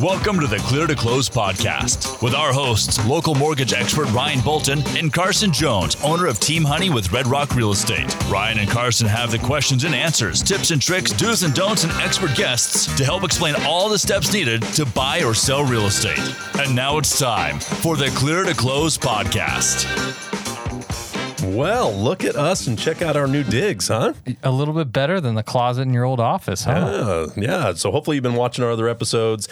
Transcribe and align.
Welcome 0.00 0.40
to 0.40 0.46
the 0.46 0.56
Clear 0.56 0.86
to 0.86 0.94
Close 0.94 1.28
podcast 1.28 2.22
with 2.22 2.32
our 2.34 2.54
hosts, 2.54 3.04
local 3.06 3.34
mortgage 3.34 3.74
expert 3.74 4.10
Ryan 4.12 4.40
Bolton 4.40 4.82
and 4.96 5.12
Carson 5.12 5.52
Jones, 5.52 5.94
owner 6.02 6.26
of 6.26 6.40
Team 6.40 6.64
Honey 6.64 6.88
with 6.88 7.12
Red 7.12 7.26
Rock 7.26 7.54
Real 7.54 7.70
Estate. 7.70 8.16
Ryan 8.30 8.60
and 8.60 8.70
Carson 8.70 9.06
have 9.06 9.30
the 9.30 9.38
questions 9.38 9.84
and 9.84 9.94
answers, 9.94 10.42
tips 10.42 10.70
and 10.70 10.80
tricks, 10.80 11.12
do's 11.12 11.42
and 11.42 11.52
don'ts, 11.52 11.84
and 11.84 11.92
expert 12.00 12.34
guests 12.34 12.86
to 12.96 13.04
help 13.04 13.24
explain 13.24 13.54
all 13.66 13.90
the 13.90 13.98
steps 13.98 14.32
needed 14.32 14.62
to 14.62 14.86
buy 14.86 15.22
or 15.22 15.34
sell 15.34 15.64
real 15.64 15.84
estate. 15.84 16.34
And 16.58 16.74
now 16.74 16.96
it's 16.96 17.18
time 17.18 17.60
for 17.60 17.98
the 17.98 18.08
Clear 18.16 18.44
to 18.44 18.54
Close 18.54 18.96
podcast. 18.96 19.86
Well, 21.54 21.92
look 21.92 22.24
at 22.24 22.36
us 22.36 22.68
and 22.68 22.78
check 22.78 23.02
out 23.02 23.16
our 23.16 23.26
new 23.26 23.42
digs, 23.42 23.88
huh? 23.88 24.14
A 24.42 24.50
little 24.50 24.72
bit 24.72 24.92
better 24.92 25.20
than 25.20 25.34
the 25.34 25.42
closet 25.42 25.82
in 25.82 25.92
your 25.92 26.04
old 26.04 26.20
office, 26.20 26.64
huh? 26.64 27.26
Yeah, 27.36 27.42
yeah. 27.42 27.74
So 27.74 27.90
hopefully 27.90 28.16
you've 28.16 28.22
been 28.22 28.34
watching 28.34 28.64
our 28.64 28.70
other 28.70 28.88
episodes. 28.88 29.46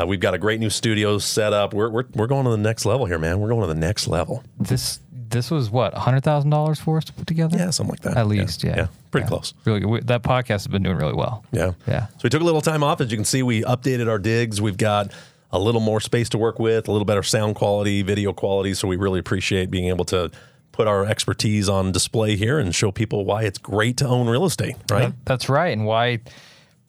Uh, 0.00 0.06
we've 0.06 0.20
got 0.20 0.34
a 0.34 0.38
great 0.38 0.60
new 0.60 0.70
studio 0.70 1.18
set 1.18 1.52
up. 1.52 1.72
We're, 1.72 1.88
we're, 1.88 2.04
we're 2.14 2.26
going 2.26 2.44
to 2.44 2.50
the 2.50 2.56
next 2.56 2.84
level 2.84 3.06
here, 3.06 3.18
man. 3.18 3.38
We're 3.40 3.48
going 3.48 3.60
to 3.60 3.66
the 3.72 3.78
next 3.78 4.08
level. 4.08 4.42
This 4.58 5.00
this 5.30 5.50
was 5.50 5.70
what 5.70 5.94
hundred 5.94 6.22
thousand 6.22 6.50
dollars 6.50 6.78
for 6.78 6.96
us 6.98 7.04
to 7.06 7.12
put 7.12 7.26
together. 7.26 7.56
Yeah, 7.56 7.70
something 7.70 7.92
like 7.92 8.00
that. 8.00 8.16
At 8.16 8.28
least, 8.28 8.62
yeah, 8.62 8.76
yeah, 8.76 8.86
pretty 9.10 9.26
close. 9.26 9.52
Really 9.64 9.80
good. 9.80 9.88
We, 9.88 10.00
that 10.00 10.22
podcast 10.22 10.48
has 10.48 10.66
been 10.68 10.82
doing 10.82 10.96
really 10.96 11.14
well. 11.14 11.44
Yeah, 11.50 11.72
Yeah. 11.88 12.06
So 12.08 12.20
we 12.24 12.30
took 12.30 12.42
a 12.42 12.44
little 12.44 12.60
time 12.60 12.82
off. 12.84 13.00
As 13.00 13.10
you 13.10 13.16
can 13.16 13.24
see, 13.24 13.42
we 13.42 13.62
updated 13.62 14.08
our 14.08 14.18
digs. 14.18 14.60
We've 14.60 14.76
got 14.76 15.12
a 15.50 15.58
little 15.58 15.80
more 15.80 16.00
space 16.00 16.28
to 16.30 16.38
work 16.38 16.58
with, 16.58 16.88
a 16.88 16.92
little 16.92 17.04
better 17.04 17.22
sound 17.22 17.54
quality, 17.56 18.02
video 18.02 18.32
quality. 18.32 18.74
So 18.74 18.86
we 18.88 18.96
really 18.96 19.18
appreciate 19.20 19.70
being 19.70 19.86
able 19.88 20.04
to 20.06 20.30
put 20.72 20.88
our 20.88 21.04
expertise 21.06 21.68
on 21.68 21.92
display 21.92 22.34
here 22.36 22.58
and 22.58 22.74
show 22.74 22.90
people 22.90 23.24
why 23.24 23.44
it's 23.44 23.58
great 23.58 23.96
to 23.98 24.06
own 24.08 24.28
real 24.28 24.44
estate, 24.44 24.74
right? 24.90 25.06
That- 25.10 25.24
that's 25.24 25.48
right. 25.48 25.72
And 25.72 25.86
why 25.86 26.20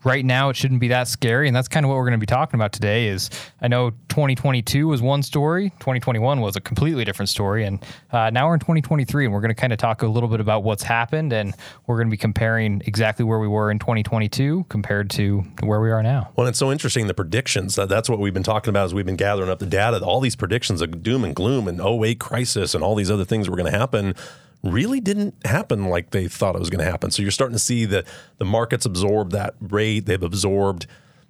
right 0.06 0.24
now 0.24 0.50
it 0.50 0.56
shouldn't 0.56 0.80
be 0.80 0.88
that 0.90 1.08
scary. 1.08 1.48
And 1.48 1.56
that's 1.56 1.68
kind 1.68 1.86
of 1.86 1.90
what 1.90 1.96
we're 1.96 2.04
going 2.04 2.14
to 2.14 2.18
be 2.20 2.26
talking 2.26 2.58
about 2.58 2.72
today 2.72 3.08
is 3.08 3.30
I 3.62 3.68
know 3.68 3.90
2022 4.10 4.88
was 4.88 5.02
one 5.02 5.24
story. 5.24 5.72
2021 5.80 6.40
was 6.40 6.56
a 6.56 6.62
completely 6.62 7.04
different 7.04 7.28
story. 7.30 7.66
And 7.66 7.84
uh, 8.12 8.30
now 8.30 8.48
we're 8.48 8.54
in 8.54 8.60
2023 8.60 9.26
and 9.26 9.34
we're 9.34 9.42
going 9.42 9.50
to 9.50 9.56
kind 9.60 9.74
of 9.74 9.80
talk 9.80 10.04
a 10.04 10.08
little 10.08 10.30
bit 10.30 10.40
about 10.40 10.64
what's 10.64 10.84
happened. 10.84 11.34
And 11.34 11.54
we're 11.88 11.98
going 11.98 12.08
to 12.08 12.12
be 12.12 12.18
comparing 12.18 12.82
exactly 12.86 13.26
where 13.26 13.40
we 13.40 13.48
were 13.48 13.72
in 13.72 13.80
2022 13.80 14.68
compared 14.70 15.10
to 15.12 15.40
where 15.62 15.82
we 15.82 15.92
are 15.92 16.04
now. 16.04 16.30
Well, 16.36 16.48
it's 16.48 16.60
so 16.60 16.72
interesting 16.72 17.08
the 17.08 17.14
predictions. 17.14 17.76
That 17.76 17.90
that's 17.90 18.10
what 18.10 18.20
we've 18.20 18.34
been 18.34 18.44
talking 18.44 18.70
about 18.70 18.86
as 18.86 18.94
we've 18.94 19.06
been 19.06 19.16
gathering 19.16 19.50
up 19.50 19.60
the 19.60 19.66
data. 19.66 20.04
All 20.06 20.22
these 20.22 20.36
predictions 20.36 20.82
of 20.82 21.02
doom 21.02 21.24
and 21.24 21.36
gloom 21.36 21.68
and 21.68 21.82
08 21.82 22.20
crisis 22.20 22.76
and 22.76 22.84
all 22.84 22.96
these 22.96 23.10
other 23.10 23.26
things 23.26 23.50
were 23.50 23.58
going 23.58 23.72
to 23.72 23.78
happen 23.78 24.16
really 24.66 25.00
didn't 25.00 25.36
happen 25.46 25.86
like 25.86 26.10
they 26.10 26.28
thought 26.28 26.56
it 26.56 26.60
was 26.60 26.70
going 26.70 26.84
to 26.84 26.90
happen. 26.90 27.12
So 27.12 27.22
you're 27.22 27.32
starting 27.32 27.56
to 27.56 27.64
see 27.64 27.86
that 27.86 28.06
the 28.38 28.46
markets 28.46 28.86
absorb 28.86 29.32
that 29.32 29.56
rate. 29.62 30.06
They've 30.06 30.22
absorbed 30.22 30.88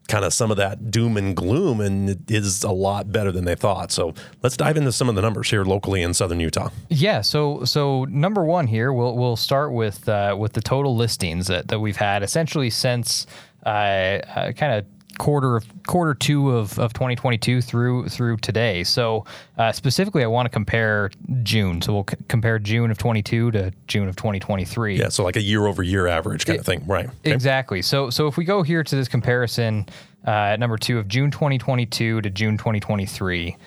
kind 0.08 0.24
of 0.24 0.34
some 0.34 0.52
of 0.52 0.58
that 0.58 0.92
doom 0.92 1.18
and 1.18 1.36
gloom, 1.36 1.82
and 1.82 2.10
it 2.10 2.20
is 2.30 2.64
a 2.64 2.72
lot 2.72 3.12
better 3.12 3.32
than 3.32 3.46
they 3.46 3.56
thought. 3.56 3.92
So 3.92 4.14
let's 4.44 4.56
dive 4.56 4.78
into 4.78 4.92
some 4.92 5.10
of 5.10 5.16
the 5.16 5.22
numbers 5.22 5.50
here 5.50 5.64
locally 5.64 6.02
in 6.02 6.14
southern 6.14 6.40
Utah. 6.40 6.70
Yeah. 6.90 7.22
So 7.22 7.66
so 7.66 8.06
number 8.06 8.46
one 8.46 8.68
here, 8.68 8.94
we'll 8.94 9.16
we'll 9.16 9.36
start 9.36 9.74
with 9.74 10.08
uh, 10.08 10.36
with 10.38 10.54
the 10.54 10.62
total 10.62 10.96
listings 10.96 11.48
that, 11.48 11.68
that 11.70 11.80
we've 11.80 11.98
had 11.98 12.24
essentially 12.24 12.70
since 12.70 13.26
uh, 13.66 13.70
uh, 13.70 14.52
kind 14.52 14.74
of 14.74 14.86
quarter 15.18 15.56
of 15.56 15.66
quarter 15.88 16.14
two 16.14 16.52
of, 16.52 16.78
of 16.80 16.94
2022 16.94 17.62
through 17.62 18.10
through 18.10 18.38
today. 18.38 18.84
So 18.84 19.26
uh, 19.58 19.72
specifically, 19.72 20.24
I 20.24 20.28
want 20.28 20.46
to 20.46 20.50
compare 20.50 21.12
June. 21.44 21.82
So 21.82 21.94
we'll 21.94 22.06
c- 22.10 22.18
compare 22.28 22.60
June 22.60 22.92
of 22.92 22.98
22 22.98 23.52
to 23.52 23.72
June 23.88 24.08
of 24.08 24.16
2023. 24.16 24.98
Yeah, 24.98 25.10
so 25.10 25.24
like 25.24 25.36
a 25.36 25.42
year 25.42 25.68
over 25.68 25.84
year 25.84 26.08
average 26.08 26.46
kind 26.46 26.60
of 26.60 26.66
thing, 26.66 26.86
right? 26.86 27.06
Okay. 27.08 27.32
Exactly. 27.32 27.82
So 27.82 28.10
so 28.10 28.28
if 28.28 28.38
we 28.38 28.46
go 28.46 28.64
here 28.64 28.84
to 28.84 28.96
this 28.96 29.08
comparison, 29.08 29.88
uh, 30.26 30.56
number 30.60 30.78
two 30.78 31.00
of 31.00 31.08
June 31.08 31.32
2022 31.32 32.22
to 32.22 32.30
June 32.30 32.58
2023. 32.58 33.58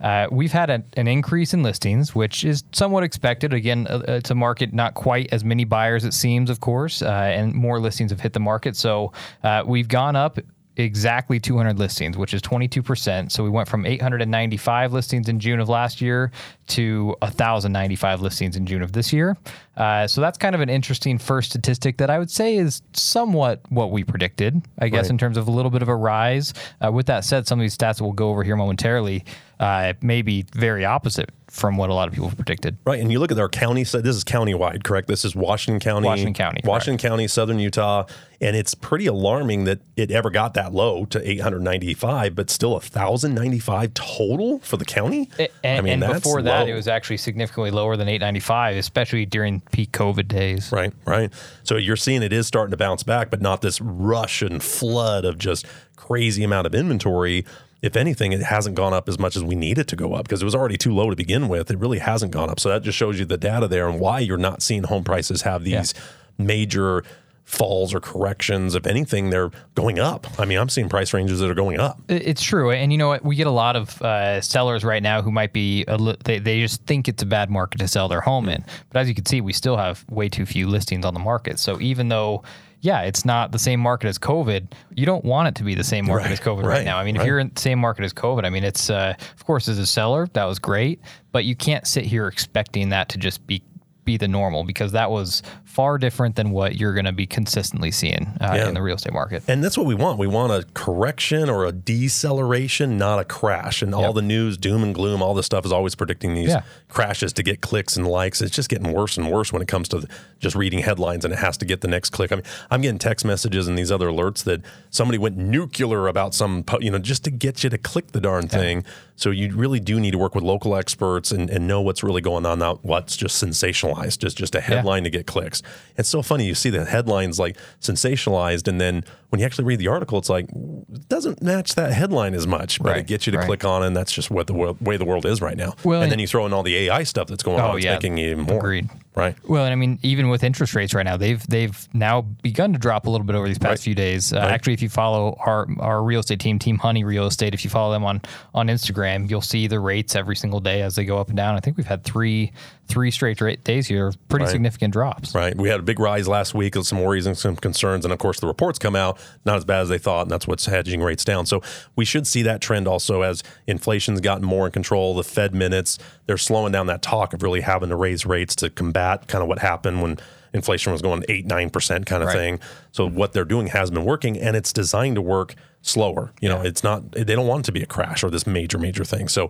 Uh, 0.00 0.26
we've 0.30 0.52
had 0.52 0.70
a, 0.70 0.82
an 0.96 1.06
increase 1.06 1.54
in 1.54 1.62
listings, 1.62 2.14
which 2.14 2.44
is 2.44 2.64
somewhat 2.72 3.04
expected. 3.04 3.52
Again, 3.52 3.86
uh, 3.88 4.02
it's 4.08 4.30
a 4.30 4.34
market 4.34 4.72
not 4.72 4.94
quite 4.94 5.28
as 5.32 5.44
many 5.44 5.64
buyers, 5.64 6.04
it 6.04 6.12
seems, 6.12 6.50
of 6.50 6.60
course, 6.60 7.00
uh, 7.02 7.06
and 7.06 7.54
more 7.54 7.80
listings 7.80 8.10
have 8.10 8.20
hit 8.20 8.32
the 8.32 8.40
market. 8.40 8.76
So 8.76 9.12
uh, 9.42 9.62
we've 9.66 9.88
gone 9.88 10.16
up 10.16 10.38
exactly 10.76 11.38
200 11.38 11.78
listings, 11.78 12.16
which 12.18 12.34
is 12.34 12.42
22%. 12.42 13.30
So 13.30 13.44
we 13.44 13.50
went 13.50 13.68
from 13.68 13.86
895 13.86 14.92
listings 14.92 15.28
in 15.28 15.38
June 15.38 15.60
of 15.60 15.68
last 15.68 16.00
year 16.00 16.32
to 16.68 17.14
1,095 17.20 18.20
listings 18.20 18.56
in 18.56 18.66
June 18.66 18.82
of 18.82 18.92
this 18.92 19.12
year. 19.12 19.36
Uh, 19.76 20.06
so 20.06 20.20
that's 20.20 20.38
kind 20.38 20.54
of 20.54 20.60
an 20.60 20.68
interesting 20.68 21.18
first 21.18 21.50
statistic 21.50 21.98
that 21.98 22.10
I 22.10 22.18
would 22.18 22.30
say 22.30 22.56
is 22.56 22.82
somewhat 22.92 23.60
what 23.68 23.90
we 23.90 24.04
predicted, 24.04 24.62
I 24.78 24.88
guess, 24.88 25.04
Right. 25.04 25.10
in 25.10 25.18
terms 25.18 25.36
of 25.36 25.46
a 25.48 25.50
little 25.50 25.70
bit 25.70 25.82
of 25.82 25.88
a 25.88 25.96
rise. 25.96 26.54
Uh, 26.84 26.90
with 26.92 27.06
that 27.06 27.24
said, 27.24 27.46
some 27.46 27.58
of 27.58 27.62
these 27.62 27.76
stats 27.76 28.00
we'll 28.00 28.12
go 28.12 28.30
over 28.30 28.42
here 28.42 28.56
momentarily 28.56 29.24
uh, 29.64 29.94
may 30.02 30.20
be 30.20 30.44
very 30.52 30.84
opposite 30.84 31.30
from 31.48 31.78
what 31.78 31.88
a 31.88 31.94
lot 31.94 32.06
of 32.06 32.12
people 32.12 32.30
predicted. 32.30 32.76
Right, 32.84 33.00
and 33.00 33.10
you 33.10 33.18
look 33.18 33.32
at 33.32 33.38
our 33.38 33.48
county. 33.48 33.84
So 33.84 34.02
this 34.02 34.14
is 34.14 34.22
county-wide, 34.22 34.84
correct? 34.84 35.08
This 35.08 35.24
is 35.24 35.34
Washington 35.34 35.80
County, 35.80 36.06
Washington 36.06 36.34
County, 36.34 36.60
Washington 36.64 36.98
County, 36.98 37.26
Southern 37.28 37.58
Utah, 37.58 38.04
and 38.42 38.56
it's 38.56 38.74
pretty 38.74 39.06
alarming 39.06 39.64
that 39.64 39.80
it 39.96 40.10
ever 40.10 40.28
got 40.28 40.52
that 40.52 40.74
low 40.74 41.06
to 41.06 41.30
895, 41.30 42.34
but 42.34 42.50
still 42.50 42.72
1,095 42.72 43.94
total 43.94 44.58
for 44.58 44.76
the 44.76 44.84
county. 44.84 45.30
And, 45.62 45.88
and 45.88 46.02
that's 46.02 46.20
before 46.24 46.42
that, 46.42 46.66
low. 46.66 46.66
it 46.66 46.74
was 46.74 46.86
actually 46.86 47.16
significantly 47.16 47.70
lower 47.70 47.96
than 47.96 48.06
895, 48.06 48.76
especially 48.76 49.24
during 49.24 49.60
peak 49.72 49.92
COVID 49.92 50.28
days. 50.28 50.70
Right, 50.70 50.92
right. 51.06 51.32
So 51.62 51.76
you're 51.78 51.96
seeing 51.96 52.22
it 52.22 52.34
is 52.34 52.46
starting 52.46 52.72
to 52.72 52.76
bounce 52.76 53.02
back, 53.02 53.30
but 53.30 53.40
not 53.40 53.62
this 53.62 53.80
rush 53.80 54.42
and 54.42 54.62
flood 54.62 55.24
of 55.24 55.38
just 55.38 55.64
crazy 55.96 56.44
amount 56.44 56.66
of 56.66 56.74
inventory. 56.74 57.46
If 57.84 57.96
anything, 57.96 58.32
it 58.32 58.42
hasn't 58.42 58.76
gone 58.76 58.94
up 58.94 59.10
as 59.10 59.18
much 59.18 59.36
as 59.36 59.44
we 59.44 59.54
need 59.54 59.76
it 59.76 59.86
to 59.88 59.96
go 59.96 60.14
up 60.14 60.24
because 60.24 60.40
it 60.40 60.46
was 60.46 60.54
already 60.54 60.78
too 60.78 60.94
low 60.94 61.10
to 61.10 61.16
begin 61.16 61.48
with. 61.48 61.70
It 61.70 61.78
really 61.78 61.98
hasn't 61.98 62.32
gone 62.32 62.48
up. 62.48 62.58
So 62.58 62.70
that 62.70 62.82
just 62.82 62.96
shows 62.96 63.18
you 63.18 63.26
the 63.26 63.36
data 63.36 63.68
there 63.68 63.86
and 63.86 64.00
why 64.00 64.20
you're 64.20 64.38
not 64.38 64.62
seeing 64.62 64.84
home 64.84 65.04
prices 65.04 65.42
have 65.42 65.64
these 65.64 65.92
major 66.38 67.04
falls 67.44 67.92
or 67.92 68.00
corrections. 68.00 68.74
If 68.74 68.86
anything, 68.86 69.28
they're 69.28 69.50
going 69.74 69.98
up. 69.98 70.26
I 70.40 70.46
mean, 70.46 70.58
I'm 70.58 70.70
seeing 70.70 70.88
price 70.88 71.12
ranges 71.12 71.40
that 71.40 71.50
are 71.50 71.54
going 71.54 71.78
up. 71.78 72.00
It's 72.08 72.42
true, 72.42 72.70
and 72.70 72.90
you 72.90 72.96
know 72.96 73.08
what? 73.08 73.22
We 73.22 73.36
get 73.36 73.46
a 73.46 73.50
lot 73.50 73.76
of 73.76 74.00
uh, 74.00 74.40
sellers 74.40 74.82
right 74.82 75.02
now 75.02 75.20
who 75.20 75.30
might 75.30 75.52
be 75.52 75.84
a 75.86 75.98
li- 75.98 76.16
they 76.24 76.38
they 76.38 76.60
just 76.60 76.84
think 76.84 77.06
it's 77.06 77.22
a 77.22 77.26
bad 77.26 77.50
market 77.50 77.78
to 77.80 77.88
sell 77.88 78.08
their 78.08 78.22
home 78.22 78.48
in. 78.48 78.64
But 78.90 79.00
as 79.00 79.08
you 79.08 79.14
can 79.14 79.26
see, 79.26 79.42
we 79.42 79.52
still 79.52 79.76
have 79.76 80.06
way 80.08 80.30
too 80.30 80.46
few 80.46 80.68
listings 80.68 81.04
on 81.04 81.12
the 81.12 81.20
market. 81.20 81.58
So 81.58 81.78
even 81.82 82.08
though 82.08 82.44
yeah, 82.84 83.00
it's 83.00 83.24
not 83.24 83.50
the 83.50 83.58
same 83.58 83.80
market 83.80 84.08
as 84.08 84.18
COVID. 84.18 84.70
You 84.94 85.06
don't 85.06 85.24
want 85.24 85.48
it 85.48 85.54
to 85.56 85.64
be 85.64 85.74
the 85.74 85.82
same 85.82 86.04
market 86.06 86.24
Right, 86.24 86.32
as 86.32 86.40
COVID 86.40 86.64
right, 86.64 86.76
right, 86.78 86.84
now. 86.84 86.98
I 86.98 87.04
mean, 87.04 87.16
right. 87.16 87.22
if 87.22 87.26
you're 87.26 87.38
in 87.38 87.50
the 87.54 87.60
same 87.60 87.78
market 87.78 88.04
as 88.04 88.12
COVID, 88.12 88.44
I 88.44 88.50
mean, 88.50 88.62
it's 88.62 88.90
uh, 88.90 89.14
of 89.34 89.46
course 89.46 89.68
as 89.68 89.78
a 89.78 89.86
seller 89.86 90.28
that 90.34 90.44
was 90.44 90.58
great, 90.58 91.00
but 91.32 91.46
you 91.46 91.56
can't 91.56 91.86
sit 91.86 92.04
here 92.04 92.28
expecting 92.28 92.90
that 92.90 93.08
to 93.08 93.18
just 93.18 93.46
be 93.46 93.62
be 94.04 94.18
the 94.18 94.28
normal 94.28 94.64
because 94.64 94.92
that 94.92 95.10
was 95.10 95.42
far 95.64 95.96
different 95.96 96.36
than 96.36 96.50
what 96.50 96.76
you're 96.76 96.92
going 96.92 97.06
to 97.06 97.12
be 97.12 97.26
consistently 97.26 97.90
seeing 97.90 98.26
uh, 98.38 98.52
Yeah. 98.54 98.68
in 98.68 98.74
the 98.74 98.82
real 98.82 98.96
estate 98.96 99.14
market. 99.14 99.42
And 99.48 99.64
that's 99.64 99.78
what 99.78 99.86
we 99.86 99.94
want. 99.94 100.18
We 100.18 100.26
want 100.26 100.52
a 100.52 100.66
correction 100.74 101.48
or 101.48 101.64
a 101.64 101.72
deceleration, 101.72 102.98
not 102.98 103.18
a 103.18 103.24
crash. 103.24 103.80
And 103.80 103.94
all 103.94 104.12
the 104.12 104.20
news, 104.20 104.58
doom 104.58 104.82
and 104.82 104.94
gloom, 104.94 105.22
all 105.22 105.32
this 105.32 105.46
stuff 105.46 105.64
is 105.64 105.72
always 105.72 105.94
predicting 105.94 106.34
these 106.34 106.50
Yeah. 106.50 106.62
Crashes 106.94 107.32
to 107.32 107.42
get 107.42 107.60
clicks 107.60 107.96
and 107.96 108.06
likes. 108.06 108.40
It's 108.40 108.54
just 108.54 108.68
getting 108.68 108.92
worse 108.92 109.16
and 109.16 109.30
worse 109.30 109.52
when 109.52 109.60
it 109.60 109.66
comes 109.66 109.88
to 109.88 110.06
just 110.38 110.54
reading 110.54 110.78
headlines 110.78 111.24
and 111.24 111.34
it 111.34 111.40
has 111.40 111.56
to 111.58 111.64
get 111.64 111.80
the 111.80 111.88
next 111.88 112.10
click. 112.10 112.30
I 112.30 112.36
mean, 112.36 112.44
I'm 112.70 112.80
getting 112.82 113.00
text 113.00 113.24
messages 113.24 113.66
and 113.66 113.76
these 113.76 113.90
other 113.90 114.08
alerts 114.08 114.44
that 114.44 114.62
somebody 114.90 115.18
went 115.18 115.36
nuclear 115.36 116.06
about 116.06 116.34
some, 116.34 116.64
you 116.80 116.92
know, 116.92 116.98
just 116.98 117.24
to 117.24 117.32
get 117.32 117.64
you 117.64 117.70
to 117.70 117.78
click 117.78 118.12
the 118.12 118.20
darn 118.20 118.46
thing. 118.46 118.84
So 119.16 119.30
you 119.30 119.54
really 119.54 119.80
do 119.80 120.00
need 120.00 120.10
to 120.12 120.18
work 120.18 120.34
with 120.34 120.44
local 120.44 120.76
experts 120.76 121.30
and, 121.30 121.48
and 121.48 121.66
know 121.66 121.80
what's 121.80 122.02
really 122.02 122.20
going 122.20 122.46
on, 122.46 122.58
not 122.58 122.84
what's 122.84 123.16
just 123.16 123.42
sensationalized, 123.42 124.18
just 124.18 124.36
just 124.36 124.54
a 124.54 124.60
headline 124.60 125.04
to 125.04 125.10
get 125.10 125.26
clicks. 125.26 125.62
It's 125.96 126.08
so 126.08 126.20
funny. 126.22 126.46
You 126.46 126.54
see 126.54 126.70
the 126.70 126.84
headlines 126.84 127.38
like 127.38 127.56
sensationalized, 127.80 128.66
and 128.66 128.80
then 128.80 129.04
when 129.30 129.38
you 129.38 129.46
actually 129.46 129.64
read 129.64 129.78
the 129.78 129.88
article, 129.88 130.18
it's 130.18 130.28
like 130.28 130.46
it 130.50 131.08
doesn't 131.08 131.42
match 131.42 131.76
that 131.76 131.92
headline 131.92 132.34
as 132.34 132.46
much, 132.46 132.82
but 132.82 132.98
it 132.98 133.06
gets 133.06 133.26
you 133.26 133.32
to 133.32 133.38
right. 133.38 133.46
click 133.46 133.64
on, 133.64 133.82
it, 133.82 133.88
and 133.88 133.96
that's 133.96 134.12
just 134.12 134.30
what 134.30 134.48
the 134.48 134.54
world, 134.54 134.80
way 134.80 134.96
the 134.96 135.04
world 135.04 135.26
is 135.26 135.40
right 135.40 135.56
now. 135.56 135.74
Well, 135.84 135.98
and 135.98 136.04
and- 136.04 136.12
then 136.12 136.18
you 136.18 136.26
throw 136.26 136.44
in 136.46 136.52
all 136.52 136.64
the 136.64 136.83
AI 136.90 137.02
stuff 137.04 137.28
that's 137.28 137.42
going 137.42 137.60
Oh, 137.60 137.70
on, 137.70 137.76
it's 137.76 137.84
yeah. 137.84 137.94
making 137.94 138.18
even 138.18 138.44
more. 138.44 138.58
Agreed. 138.58 138.88
Right. 139.16 139.36
Well, 139.48 139.64
and 139.64 139.72
I 139.72 139.76
mean, 139.76 140.00
even 140.02 140.28
with 140.28 140.42
interest 140.42 140.74
rates 140.74 140.92
right 140.92 141.04
now, 141.04 141.16
they've 141.16 141.44
they've 141.46 141.88
now 141.92 142.22
begun 142.22 142.72
to 142.72 142.78
drop 142.80 143.06
a 143.06 143.10
little 143.10 143.24
bit 143.26 143.36
over 143.36 143.46
these 143.46 143.58
past 143.58 143.70
Right. 143.70 143.78
few 143.80 143.94
days. 143.94 144.32
Uh, 144.32 144.38
Actually, 144.38 144.72
if 144.72 144.82
you 144.82 144.88
follow 144.88 145.36
our 145.46 145.68
our 145.78 146.02
real 146.02 146.18
estate 146.20 146.40
team, 146.40 146.58
Team 146.58 146.78
Honey 146.78 147.04
Real 147.04 147.26
Estate, 147.26 147.54
if 147.54 147.62
you 147.62 147.70
follow 147.70 147.92
them 147.92 148.04
on 148.04 148.20
on 148.54 148.66
Instagram, 148.66 149.30
you'll 149.30 149.40
see 149.40 149.68
the 149.68 149.78
rates 149.78 150.16
every 150.16 150.34
single 150.34 150.58
day 150.58 150.82
as 150.82 150.96
they 150.96 151.04
go 151.04 151.18
up 151.18 151.28
and 151.28 151.36
down. 151.36 151.54
I 151.54 151.60
think 151.60 151.76
we've 151.76 151.86
had 151.86 152.02
three 152.02 152.52
three 152.86 153.10
straight 153.10 153.40
rate 153.40 153.64
days 153.64 153.86
here, 153.86 154.12
pretty 154.28 154.44
Right. 154.44 154.52
significant 154.52 154.92
drops. 154.92 155.34
Right. 155.34 155.56
We 155.56 155.68
had 155.70 155.80
a 155.80 155.82
big 155.82 155.98
rise 155.98 156.28
last 156.28 156.54
week 156.54 156.74
with 156.74 156.86
some 156.86 157.02
worries 157.02 157.26
and 157.26 157.36
some 157.36 157.56
concerns. 157.56 158.04
And 158.04 158.12
of 158.12 158.18
course, 158.18 158.40
the 158.40 158.46
reports 158.46 158.78
come 158.78 158.94
out 158.94 159.18
not 159.46 159.56
as 159.56 159.64
bad 159.64 159.80
as 159.80 159.88
they 159.88 159.98
thought. 159.98 160.22
And 160.22 160.30
that's 160.30 160.46
what's 160.46 160.66
hedging 160.66 161.02
rates 161.02 161.24
down. 161.24 161.46
So 161.46 161.62
we 161.96 162.04
should 162.04 162.26
see 162.26 162.42
that 162.42 162.60
trend 162.60 162.86
also 162.86 163.22
as 163.22 163.42
inflation's 163.66 164.20
gotten 164.20 164.44
more 164.44 164.66
in 164.66 164.72
control. 164.72 165.14
The 165.14 165.24
Fed 165.24 165.54
minutes, 165.54 165.98
they're 166.26 166.36
slowing 166.36 166.72
down 166.72 166.86
that 166.88 167.00
talk 167.02 167.32
of 167.32 167.42
really 167.42 167.62
having 167.62 167.88
to 167.88 167.96
raise 167.96 168.26
rates 168.26 168.54
to 168.56 168.68
combat 168.70 169.28
kind 169.28 169.40
of 169.42 169.48
what 169.48 169.60
happened 169.60 170.02
when 170.02 170.18
inflation 170.52 170.92
was 170.92 171.02
going 171.02 171.24
eight 171.28 171.46
nine 171.46 171.70
percent 171.70 172.06
kind 172.06 172.22
of 172.22 172.28
Right. 172.28 172.36
thing. 172.36 172.60
So 172.92 173.08
what 173.08 173.32
they're 173.32 173.44
doing 173.44 173.68
has 173.68 173.90
been 173.90 174.04
working, 174.04 174.38
and 174.38 174.56
it's 174.56 174.72
designed 174.72 175.16
to 175.16 175.22
work 175.22 175.54
slower. 175.82 176.32
You 176.40 176.48
know, 176.48 176.60
it's 176.60 176.84
not 176.84 177.12
they 177.12 177.24
don't 177.34 177.46
want 177.46 177.60
it 177.60 177.66
to 177.66 177.72
be 177.72 177.82
a 177.82 177.86
crash 177.86 178.22
or 178.22 178.30
this 178.30 178.46
major 178.46 178.78
major 178.78 179.04
thing. 179.04 179.28
So. 179.28 179.48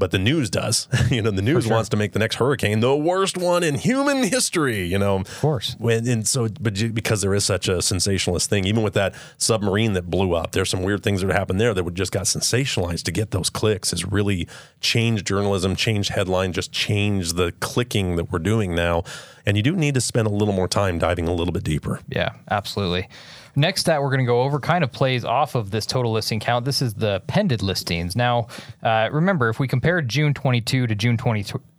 But 0.00 0.12
the 0.12 0.18
news 0.18 0.48
does, 0.48 0.88
you 1.10 1.20
know. 1.20 1.30
The 1.30 1.42
news 1.42 1.68
wants 1.68 1.90
to 1.90 1.96
make 1.96 2.12
the 2.12 2.18
next 2.18 2.36
hurricane 2.36 2.80
the 2.80 2.96
worst 2.96 3.36
one 3.36 3.62
in 3.62 3.74
human 3.76 4.24
history, 4.24 4.82
you 4.82 4.98
know. 4.98 5.16
Of 5.16 5.40
course. 5.40 5.76
when, 5.78 6.08
and 6.08 6.26
so, 6.26 6.48
but 6.58 6.74
because 6.94 7.20
there 7.20 7.34
is 7.34 7.44
such 7.44 7.68
a 7.68 7.82
sensationalist 7.82 8.48
thing, 8.48 8.64
even 8.64 8.82
with 8.82 8.94
that 8.94 9.14
submarine 9.36 9.92
that 9.92 10.10
blew 10.10 10.34
up, 10.34 10.52
there's 10.52 10.70
some 10.70 10.82
weird 10.82 11.02
things 11.02 11.20
that 11.20 11.30
happened 11.30 11.60
there 11.60 11.74
that 11.74 11.84
would 11.84 11.94
just 11.94 12.12
got 12.12 12.24
sensationalized 12.24 13.02
to 13.04 13.12
get 13.12 13.30
those 13.30 13.50
clicks. 13.50 13.90
Has 13.90 14.06
really 14.06 14.48
changed 14.80 15.26
journalism, 15.26 15.76
changed 15.76 16.10
headline, 16.10 16.54
just 16.54 16.72
changed 16.72 17.36
the 17.36 17.52
clicking 17.60 18.16
that 18.16 18.32
we're 18.32 18.38
doing 18.38 18.74
now. 18.74 19.04
And 19.44 19.56
you 19.56 19.62
do 19.62 19.76
need 19.76 19.94
to 19.94 20.00
spend 20.00 20.26
a 20.26 20.30
little 20.30 20.54
more 20.54 20.68
time 20.68 20.98
diving 20.98 21.28
a 21.28 21.34
little 21.34 21.52
bit 21.52 21.64
deeper. 21.64 22.00
Yeah, 22.08 22.34
absolutely. 22.50 23.06
Next 23.56 23.82
stat 23.82 24.00
we're 24.02 24.10
going 24.10 24.20
to 24.20 24.26
go 24.26 24.42
over 24.42 24.58
kind 24.60 24.84
of 24.84 24.92
plays 24.92 25.24
off 25.24 25.54
of 25.54 25.70
this 25.70 25.86
total 25.86 26.12
listing 26.12 26.40
count. 26.40 26.64
This 26.64 26.82
is 26.82 26.94
the 26.94 27.22
pended 27.26 27.62
listings. 27.62 28.16
Now, 28.16 28.48
uh, 28.82 29.08
remember, 29.12 29.48
if 29.48 29.58
we 29.58 29.68
compare 29.68 30.00
June 30.02 30.34
22 30.34 30.86
to 30.86 30.94
June 30.94 31.16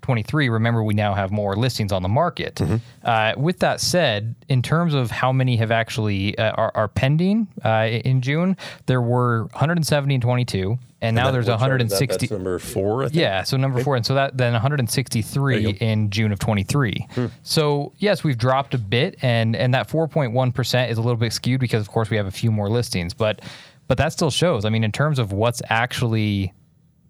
2023, 0.01 0.50
remember 0.50 0.83
we 0.83 0.94
now 0.94 1.13
have 1.13 1.31
more 1.31 1.56
listings 1.56 1.92
on 1.92 2.01
the 2.03 2.09
market. 2.09 2.62
Uh, 3.03 3.33
with 3.38 3.59
that 3.59 3.80
said, 3.81 4.36
in 4.50 4.62
terms 4.62 4.94
of 4.94 5.12
how 5.12 5.31
many 5.31 5.56
have 5.57 5.71
actually 5.71 6.38
uh, 6.38 6.51
are, 6.51 6.71
are 6.75 6.88
pending 6.88 7.48
uh, 7.63 7.88
in 8.03 8.21
June, 8.21 8.57
there 8.88 9.01
were 9.01 9.44
170 9.53 10.15
in 10.15 10.21
22, 10.21 10.77
and 11.01 11.15
now 11.15 11.31
there's 11.31 11.48
Which 11.48 11.59
chart 11.59 11.81
is 11.81 11.89
that? 11.89 11.95
160. 11.95 12.27
That's 12.27 12.31
number 12.31 12.59
four. 12.59 13.03
I 13.03 13.06
think? 13.07 13.15
Yeah, 13.15 13.44
so 13.44 13.57
number 13.57 13.83
four, 13.83 13.95
and 13.95 14.06
so 14.06 14.13
that 14.15 14.38
then 14.38 14.53
163 14.53 15.69
in 15.81 16.09
June 16.09 16.31
of 16.31 16.39
23. 16.39 17.07
So 17.44 17.94
yes, 17.98 18.24
we've 18.24 18.38
dropped 18.38 18.74
a 18.74 18.77
bit, 18.77 19.18
and 19.21 19.56
and 19.56 19.74
that 19.74 19.89
4.1 19.89 20.53
percent 20.53 20.92
is 20.92 20.98
a 20.98 21.01
little 21.01 21.18
bit 21.18 21.33
skewed 21.33 21.59
because 21.59 21.81
of 21.81 21.89
course 21.89 22.09
we 22.09 22.18
have 22.18 22.27
a 22.27 22.31
few 22.31 22.51
more 22.51 22.69
listings, 22.69 23.13
but 23.13 23.42
but 23.88 23.98
that 23.98 24.13
still 24.13 24.31
shows. 24.31 24.63
I 24.63 24.69
mean, 24.69 24.83
in 24.83 24.92
terms 24.92 25.19
of 25.19 25.33
what's 25.33 25.62
actually 25.69 26.53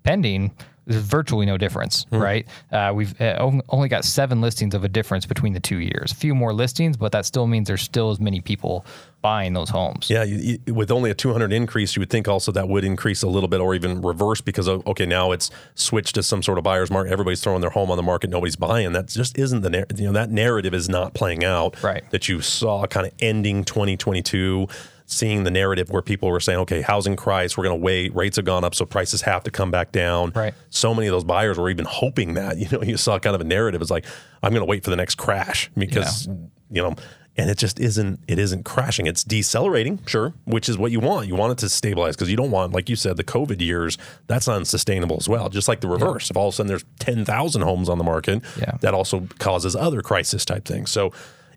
pending, 0.04 0.52
there's 0.86 1.04
virtually 1.04 1.46
no 1.46 1.58
difference, 1.58 2.06
right? 2.12 2.48
Uh, 2.72 2.92
we've 2.94 3.20
uh, 3.22 3.52
only 3.70 3.88
got 3.88 4.04
seven 4.04 4.42
listings 4.42 4.74
of 4.74 4.84
a 4.84 4.90
difference 4.90 5.26
between 5.26 5.54
the 5.54 5.60
two 5.60 5.78
years. 5.78 6.12
A 6.12 6.16
few 6.16 6.34
more 6.34 6.54
listings, 6.54 6.98
but 6.98 7.12
that 7.12 7.26
still 7.26 7.48
means 7.48 7.68
there's 7.68 7.82
still 7.82 8.10
as 8.10 8.20
many 8.20 8.42
people 8.42 8.86
buying 9.22 9.54
those 9.54 9.70
homes. 9.70 10.10
Yeah, 10.10 10.24
you, 10.24 10.60
you, 10.66 10.74
with 10.74 10.92
only 10.92 11.12
a 11.12 11.14
200 11.14 11.54
increase, 11.54 11.96
you 11.96 12.00
would 12.00 12.10
think 12.10 12.28
also 12.28 12.52
that 12.52 12.68
would 12.68 12.84
increase 12.84 13.24
a 13.24 13.28
little 13.28 13.48
bit 13.48 13.60
or 13.60 13.76
even 13.76 14.02
reverse 14.02 14.42
because, 14.42 14.68
of, 14.68 14.86
okay, 14.88 15.06
now 15.06 15.32
it's 15.32 15.52
switched 15.76 16.16
to 16.16 16.24
some 16.24 16.42
sort 16.42 16.58
of 16.58 16.64
buyer's 16.64 16.92
market. 16.92 17.12
Everybody's 17.12 17.42
throwing 17.42 17.62
their 17.62 17.70
home 17.70 17.92
on 17.92 17.98
the 17.98 18.04
market. 18.04 18.30
Nobody's 18.30 18.56
buying. 18.56 18.92
That 18.94 19.08
just 19.08 19.38
isn't 19.38 19.62
the, 19.62 19.70
nar- 19.70 19.86
you 19.96 20.06
know, 20.06 20.14
that 20.14 20.32
narrative 20.32 20.74
is 20.74 20.90
not 20.90 21.14
playing 21.14 21.44
out. 21.44 21.82
Right. 21.84 22.10
That 22.12 22.28
you 22.28 22.42
saw 22.42 22.86
kind 22.88 23.06
of 23.06 23.14
ending 23.20 23.64
2022, 23.64 24.68
seeing 25.06 25.44
the 25.44 25.52
narrative 25.52 25.90
where 25.90 26.02
people 26.02 26.30
were 26.30 26.40
saying, 26.40 26.60
okay, 26.60 26.82
housing 26.82 27.16
price, 27.16 27.58
we're 27.58 27.66
going 27.66 27.80
to 27.80 27.84
wait. 27.84 28.16
Rates 28.16 28.38
have 28.38 28.46
gone 28.46 28.64
up, 28.64 28.74
so 28.74 28.86
prices 28.86 29.22
have 29.24 29.44
to 29.44 29.52
come 29.52 29.70
back 29.70 29.92
down. 29.92 30.32
Right. 30.34 30.54
So 30.70 30.94
many 30.94 31.08
of 31.08 31.12
those 31.12 31.26
buyers 31.26 31.58
were 31.58 31.70
even 31.70 31.86
hoping 31.86 32.36
that, 32.36 32.58
you 32.60 32.68
know, 32.70 32.82
you 32.82 32.98
saw 32.98 33.20
kind 33.20 33.36
of 33.36 33.42
a 33.42 33.46
narrative. 33.46 33.82
It's 33.82 33.92
like, 33.92 34.06
I'm 34.42 34.52
going 34.52 34.62
to 34.62 34.70
wait 34.70 34.84
for 34.84 34.90
the 34.90 34.96
next 34.96 35.16
crash 35.16 35.70
because, 35.78 36.28
you 36.72 36.82
know, 36.82 36.96
and 37.38 37.50
it 37.50 37.58
just 37.58 37.80
isn't 37.80 38.20
it 38.28 38.38
isn't 38.40 38.64
crashing. 38.66 39.08
It's 39.08 39.24
decelerating 39.24 40.00
sure 40.06 40.34
which 40.46 40.68
is 40.68 40.78
what 40.78 40.92
you 40.92 41.00
want. 41.00 41.28
You 41.28 41.36
want 41.36 41.54
it 41.54 41.58
to 41.60 41.70
stabilize 41.70 42.16
because 42.16 42.30
you 42.30 42.36
don't 42.38 42.52
want 42.52 42.74
like 42.74 42.90
you 42.90 42.96
said 42.96 43.18
the 43.18 43.24
covid 43.24 43.62
years 43.62 43.98
that's 44.28 44.48
unsustainable 44.48 45.18
as 45.20 45.30
well 45.30 45.50
just 45.50 45.68
like 45.68 45.80
the 45.82 45.88
reverse. 45.88 46.30
If 46.30 46.38
all 46.38 46.50
of 46.50 46.54
a 46.54 46.56
sudden 46.58 46.68
there's 46.68 46.86
10,000 47.00 47.62
homes 47.62 47.88
on 47.90 47.98
the 47.98 48.04
market 48.04 48.44
Yeah. 48.60 48.78
that 48.82 48.94
also 48.94 49.28
causes 49.40 49.76
other 49.76 50.02
crisis 50.02 50.44
type 50.46 50.66
things. 50.66 50.90
So 50.92 51.12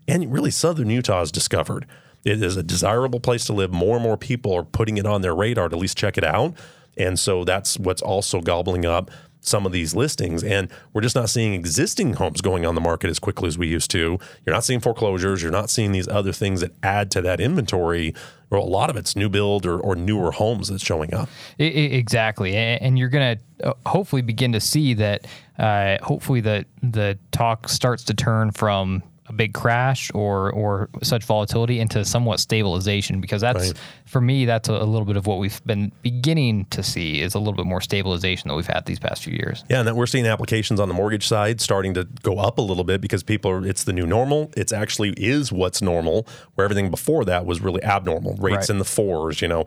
and 0.07 0.31
really 0.31 0.51
southern 0.51 0.89
utah 0.89 1.19
has 1.19 1.31
discovered. 1.31 1.85
It 2.23 2.41
is 2.41 2.57
a 2.57 2.63
desirable 2.63 3.19
place 3.19 3.45
to 3.45 3.53
live. 3.53 3.71
More 3.71 3.95
and 3.97 4.03
more 4.03 4.17
people 4.17 4.53
are 4.53 4.63
putting 4.63 4.97
it 4.97 5.05
on 5.05 5.21
their 5.21 5.35
radar 5.35 5.69
to 5.69 5.75
at 5.75 5.81
least 5.81 5.97
check 5.97 6.17
it 6.17 6.23
out. 6.23 6.53
And 6.97 7.19
so 7.19 7.43
that's 7.43 7.77
what's 7.77 8.01
also 8.01 8.39
gobbling 8.41 8.85
up 8.85 9.11
some 9.47 9.65
of 9.65 9.71
these 9.71 9.95
listings 9.95 10.43
and 10.43 10.69
we're 10.93 11.01
just 11.01 11.15
not 11.15 11.29
seeing 11.29 11.53
existing 11.53 12.13
homes 12.13 12.41
going 12.41 12.65
on 12.65 12.75
the 12.75 12.81
market 12.81 13.09
as 13.09 13.19
quickly 13.19 13.47
as 13.47 13.57
we 13.57 13.67
used 13.67 13.91
to. 13.91 14.19
You're 14.45 14.53
not 14.53 14.63
seeing 14.63 14.79
foreclosures. 14.79 15.41
You're 15.41 15.51
not 15.51 15.69
seeing 15.69 15.91
these 15.91 16.07
other 16.07 16.31
things 16.31 16.61
that 16.61 16.71
add 16.83 17.11
to 17.11 17.21
that 17.21 17.39
inventory 17.39 18.13
or 18.51 18.57
a 18.57 18.63
lot 18.63 18.89
of 18.89 18.95
it's 18.95 19.15
new 19.15 19.29
build 19.29 19.65
or, 19.65 19.79
or 19.79 19.95
newer 19.95 20.31
homes 20.31 20.69
that's 20.69 20.83
showing 20.83 21.13
up. 21.13 21.29
Exactly, 21.57 22.55
and 22.55 22.97
you're 22.97 23.09
going 23.09 23.39
to 23.61 23.75
hopefully 23.85 24.21
begin 24.21 24.51
to 24.53 24.59
see 24.59 24.93
that. 24.95 25.25
Uh, 25.57 25.97
hopefully, 26.03 26.41
the 26.41 26.65
the 26.83 27.17
talk 27.31 27.69
starts 27.69 28.03
to 28.03 28.13
turn 28.13 28.51
from 28.51 29.01
a 29.27 29.33
big 29.33 29.53
crash 29.53 30.11
or 30.13 30.51
or 30.51 30.87
such 31.01 31.23
volatility 31.23 31.79
into 31.79 32.05
somewhat 32.05 32.39
stabilization 32.39 33.19
because 33.21 33.41
that's 33.41 33.67
Right. 33.69 33.77
for 34.05 34.21
me 34.21 34.45
that's 34.45 34.69
a, 34.69 34.73
a 34.73 34.85
little 34.85 35.05
bit 35.05 35.17
of 35.17 35.25
what 35.25 35.39
we've 35.39 35.59
been 35.65 35.91
beginning 36.03 36.65
to 36.65 36.83
see 36.83 37.21
is 37.21 37.33
a 37.33 37.39
little 37.39 37.53
bit 37.55 37.65
more 37.65 37.81
stabilization 37.81 38.49
that 38.49 38.55
we've 38.55 38.67
had 38.67 38.85
these 38.85 38.99
past 38.99 39.23
few 39.23 39.33
years. 39.33 39.63
Yeah, 39.69 39.79
and 39.79 39.87
that 39.87 39.95
we're 39.95 40.05
seeing 40.05 40.27
applications 40.27 40.79
on 40.79 40.87
the 40.89 40.93
mortgage 40.93 41.27
side 41.27 41.59
starting 41.59 41.95
to 41.95 42.03
go 42.21 42.37
up 42.37 42.59
a 42.59 42.61
little 42.61 42.83
bit 42.83 43.01
because 43.01 43.23
people 43.23 43.49
are 43.49 43.65
it's 43.65 43.83
the 43.83 43.93
new 43.93 44.05
normal. 44.05 44.51
It's 44.55 44.71
actually 44.71 45.09
is 45.17 45.51
what's 45.51 45.81
normal, 45.81 46.27
where 46.53 46.65
everything 46.65 46.91
before 46.91 47.25
that 47.25 47.47
was 47.47 47.61
really 47.61 47.83
abnormal. 47.83 48.35
Rates 48.35 48.55
Right. 48.57 48.69
in 48.69 48.77
the 48.77 48.85
fours, 48.85 49.41
you 49.41 49.47
know. 49.47 49.61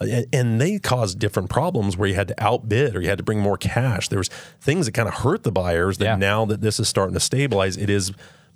Uh, 0.00 0.06
And, 0.06 0.26
and 0.32 0.60
they 0.60 0.80
caused 0.80 1.20
different 1.20 1.50
problems 1.50 1.96
where 1.96 2.08
you 2.08 2.16
had 2.16 2.26
to 2.26 2.34
outbid 2.42 2.96
or 2.96 3.00
you 3.00 3.08
had 3.08 3.18
to 3.18 3.24
bring 3.24 3.38
more 3.38 3.56
cash. 3.56 4.08
There 4.08 4.18
was 4.18 4.28
things 4.60 4.86
that 4.86 4.92
kind 4.92 5.06
of 5.06 5.14
hurt 5.14 5.44
the 5.44 5.52
buyers 5.52 5.98
that 5.98 6.04
Yeah. 6.04 6.16
now 6.16 6.44
that 6.46 6.62
this 6.62 6.80
is 6.80 6.88
starting 6.88 7.14
to 7.14 7.20
stabilize, 7.20 7.76
it 7.76 7.88
is 7.88 8.10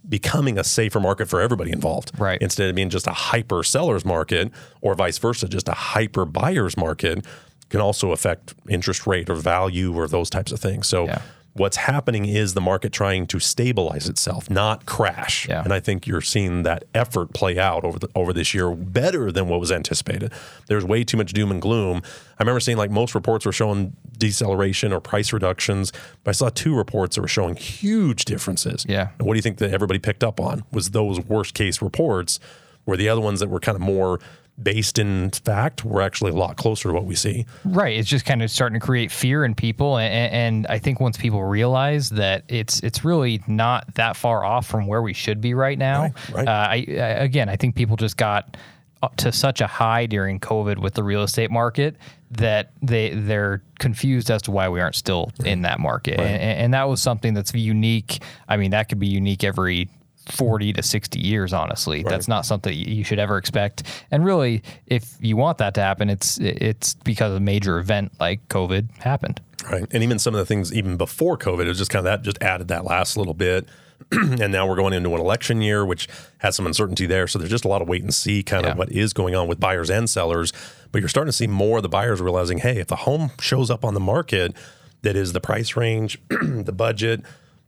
becoming 0.07 0.59
a 0.59 0.65
safer 0.65 1.01
market 1.01 1.29
for 1.29 1.41
everybody 1.41 1.71
involved. 1.73 2.13
Right. 2.19 2.41
Instead 2.41 2.69
of 2.69 2.77
being 2.77 2.91
just 2.91 3.07
a 3.07 3.13
hyper 3.13 3.63
sellers 3.63 4.05
market 4.05 4.51
or 4.81 4.95
vice 4.95 5.19
versa, 5.19 5.49
just 5.49 5.69
a 5.69 5.73
hyper 5.73 6.25
buyers 6.25 6.77
market 6.77 7.25
can 7.69 7.81
also 7.81 8.13
affect 8.13 8.55
interest 8.69 9.07
rate 9.07 9.29
or 9.29 9.35
value 9.37 9.95
or 9.95 10.09
those 10.09 10.31
types 10.31 10.53
of 10.53 10.61
things. 10.61 10.87
So 10.87 11.05
Yeah. 11.07 11.21
What's 11.59 11.77
happening 11.77 12.25
is 12.25 12.55
the 12.55 12.61
market 12.61 12.93
trying 12.93 13.27
to 13.27 13.39
stabilize 13.39 14.09
itself, 14.09 14.49
not 14.49 14.87
crash. 14.87 15.49
Yeah. 15.49 15.63
And 15.63 15.73
I 15.73 15.81
think 15.81 16.07
you're 16.07 16.21
seeing 16.21 16.63
that 16.63 16.85
effort 16.95 17.33
play 17.35 17.59
out 17.59 17.85
over 17.85 17.99
the, 17.99 18.09
over 18.15 18.33
this 18.33 18.55
year 18.55 18.75
better 18.75 19.31
than 19.31 19.49
what 19.49 19.61
was 19.61 19.73
anticipated. 19.73 20.33
There's 20.67 20.85
way 20.85 21.05
too 21.05 21.17
much 21.17 21.33
doom 21.33 21.51
and 21.51 21.61
gloom. 21.61 22.03
I 22.39 22.43
remember 22.43 22.61
seeing 22.61 22.79
like 22.79 22.91
most 22.91 23.15
reports 23.15 23.45
were 23.45 23.53
showing 23.53 23.97
deceleration 24.17 24.93
or 24.93 25.01
price 25.01 25.33
reductions, 25.33 25.93
but 26.25 26.31
I 26.31 26.33
saw 26.33 26.49
two 26.49 26.75
reports 26.75 27.17
that 27.17 27.23
were 27.23 27.29
showing 27.29 27.57
huge 27.57 28.25
differences. 28.25 28.87
Yeah. 28.89 29.09
And 29.19 29.27
what 29.27 29.35
do 29.35 29.39
you 29.39 29.43
think 29.43 29.59
that 29.59 29.73
everybody 29.73 29.99
picked 29.99 30.25
up 30.25 30.41
on 30.41 30.65
was 30.73 30.91
those 30.91 31.21
worst 31.21 31.55
case 31.55 31.83
reports, 31.83 32.41
where 32.85 32.97
the 32.97 33.09
other 33.09 33.21
ones 33.21 33.41
that 33.41 33.49
were 33.51 33.61
kind 33.61 33.77
of 33.77 33.83
more 33.83 34.19
based 34.63 34.99
in 34.99 35.31
fact 35.31 35.85
we're 35.85 36.01
actually 36.01 36.33
a 36.33 36.35
lot 36.35 36.57
closer 36.57 36.89
to 36.89 36.95
what 36.95 37.05
we 37.05 37.15
see. 37.15 37.47
Right. 37.65 37.97
It's 37.97 38.09
just 38.09 38.25
kind 38.25 38.43
of 38.43 38.51
starting 38.51 38.79
to 38.79 38.85
create 38.85 39.11
fear 39.13 39.45
in 39.45 39.55
people, 39.55 39.99
and, 39.99 40.33
and 40.33 40.67
I 40.67 40.79
think 40.79 41.01
once 41.01 41.17
people 41.17 41.45
realize 41.45 42.11
that 42.11 42.45
it's 42.49 42.81
it's 42.81 43.05
really 43.05 43.43
not 43.47 43.95
that 43.95 44.17
far 44.17 44.45
off 44.45 44.67
from 44.67 44.87
where 44.87 45.03
we 45.03 45.13
should 45.13 45.41
be 45.41 45.55
right 45.55 45.79
now. 45.79 46.03
Right, 46.03 46.31
right. 46.31 46.49
Uh, 46.49 46.51
I, 46.51 46.87
I 46.89 47.25
again, 47.25 47.49
I 47.49 47.57
think 47.57 47.75
people 47.75 47.97
just 47.97 48.17
got 48.17 48.57
up 49.03 49.17
to 49.17 49.31
such 49.31 49.61
a 49.61 49.67
high 49.67 50.07
during 50.07 50.41
COVID 50.41 50.79
with 50.79 50.95
the 50.95 51.05
real 51.05 51.23
estate 51.23 51.51
market 51.51 51.97
that 52.33 52.73
they 52.83 53.11
they're 53.11 53.63
confused 53.79 54.31
as 54.31 54.43
to 54.43 54.51
why 54.51 54.69
we 54.69 54.81
aren't 54.81 54.97
still 54.97 55.31
in 55.45 55.63
that 55.63 55.79
market, 55.79 56.19
and, 56.19 56.43
and 56.43 56.75
that 56.75 56.89
was 56.89 57.01
something 57.01 57.33
that's 57.33 57.55
unique. 57.55 58.21
I 58.49 58.57
mean, 58.57 58.73
that 58.73 58.89
could 58.89 58.99
be 58.99 59.07
unique 59.07 59.45
every 59.45 59.89
40 60.31 60.73
to 60.75 60.83
60 60.83 61.19
years 61.21 61.53
honestly 61.53 62.03
that's 62.03 62.29
not 62.29 62.45
something 62.47 62.73
you 62.77 63.03
should 63.05 63.19
ever 63.19 63.39
expect 63.39 63.83
and 64.11 64.25
really 64.25 64.63
if 64.87 65.15
you 65.21 65.37
want 65.37 65.59
that 65.59 65.75
to 65.75 65.81
happen 65.81 66.11
it's 66.11 66.39
it's 66.39 66.95
because 66.95 67.35
a 67.35 67.41
major 67.41 67.79
event 67.79 68.13
like 68.21 68.47
covid 68.49 68.91
happened 68.99 69.41
Right. 69.69 69.85
And 69.91 70.03
even 70.05 70.19
some 70.21 70.35
of 70.35 70.39
the 70.39 70.47
things 70.47 70.73
even 70.73 70.97
before 70.97 71.37
COVID, 71.37 71.65
it 71.65 71.69
was 71.69 71.79
just 71.79 71.91
kind 71.91 71.99
of 71.99 72.05
that 72.05 72.23
just 72.23 72.41
added 72.41 72.69
that 72.69 72.85
last 72.85 73.17
little 73.17 73.35
bit. 73.35 73.67
and 74.13 74.53
now 74.53 74.67
we're 74.67 74.77
going 74.77 74.95
into 74.95 75.13
an 75.15 75.21
election 75.21 75.61
year, 75.61 75.85
which 75.85 76.09
has 76.39 76.55
some 76.55 76.65
uncertainty 76.65 77.07
there. 77.07 77.27
So 77.27 77.39
there's 77.41 77.51
just 77.51 77.65
a 77.65 77.69
lot 77.69 77.83
of 77.83 77.89
wait 77.89 78.03
and 78.03 78.15
see 78.15 78.45
kind 78.45 78.65
Yeah. 78.65 78.71
of 78.73 78.79
what 78.79 78.91
is 78.93 79.13
going 79.13 79.35
on 79.35 79.49
with 79.49 79.59
buyers 79.59 79.91
and 79.91 80.09
sellers. 80.09 80.53
But 80.93 81.01
you're 81.03 81.09
starting 81.09 81.29
to 81.29 81.37
see 81.37 81.49
more 81.49 81.79
of 81.79 81.83
the 81.83 81.89
buyers 81.89 82.21
realizing, 82.21 82.59
hey, 82.59 82.79
if 82.79 82.91
a 82.93 82.97
home 82.97 83.33
shows 83.41 83.69
up 83.69 83.85
on 83.85 83.95
the 83.95 84.01
market 84.01 84.55
that 85.03 85.17
is 85.17 85.33
the 85.33 85.41
price 85.41 85.77
range, 85.77 86.19
the 86.29 86.73
budget, 86.73 87.21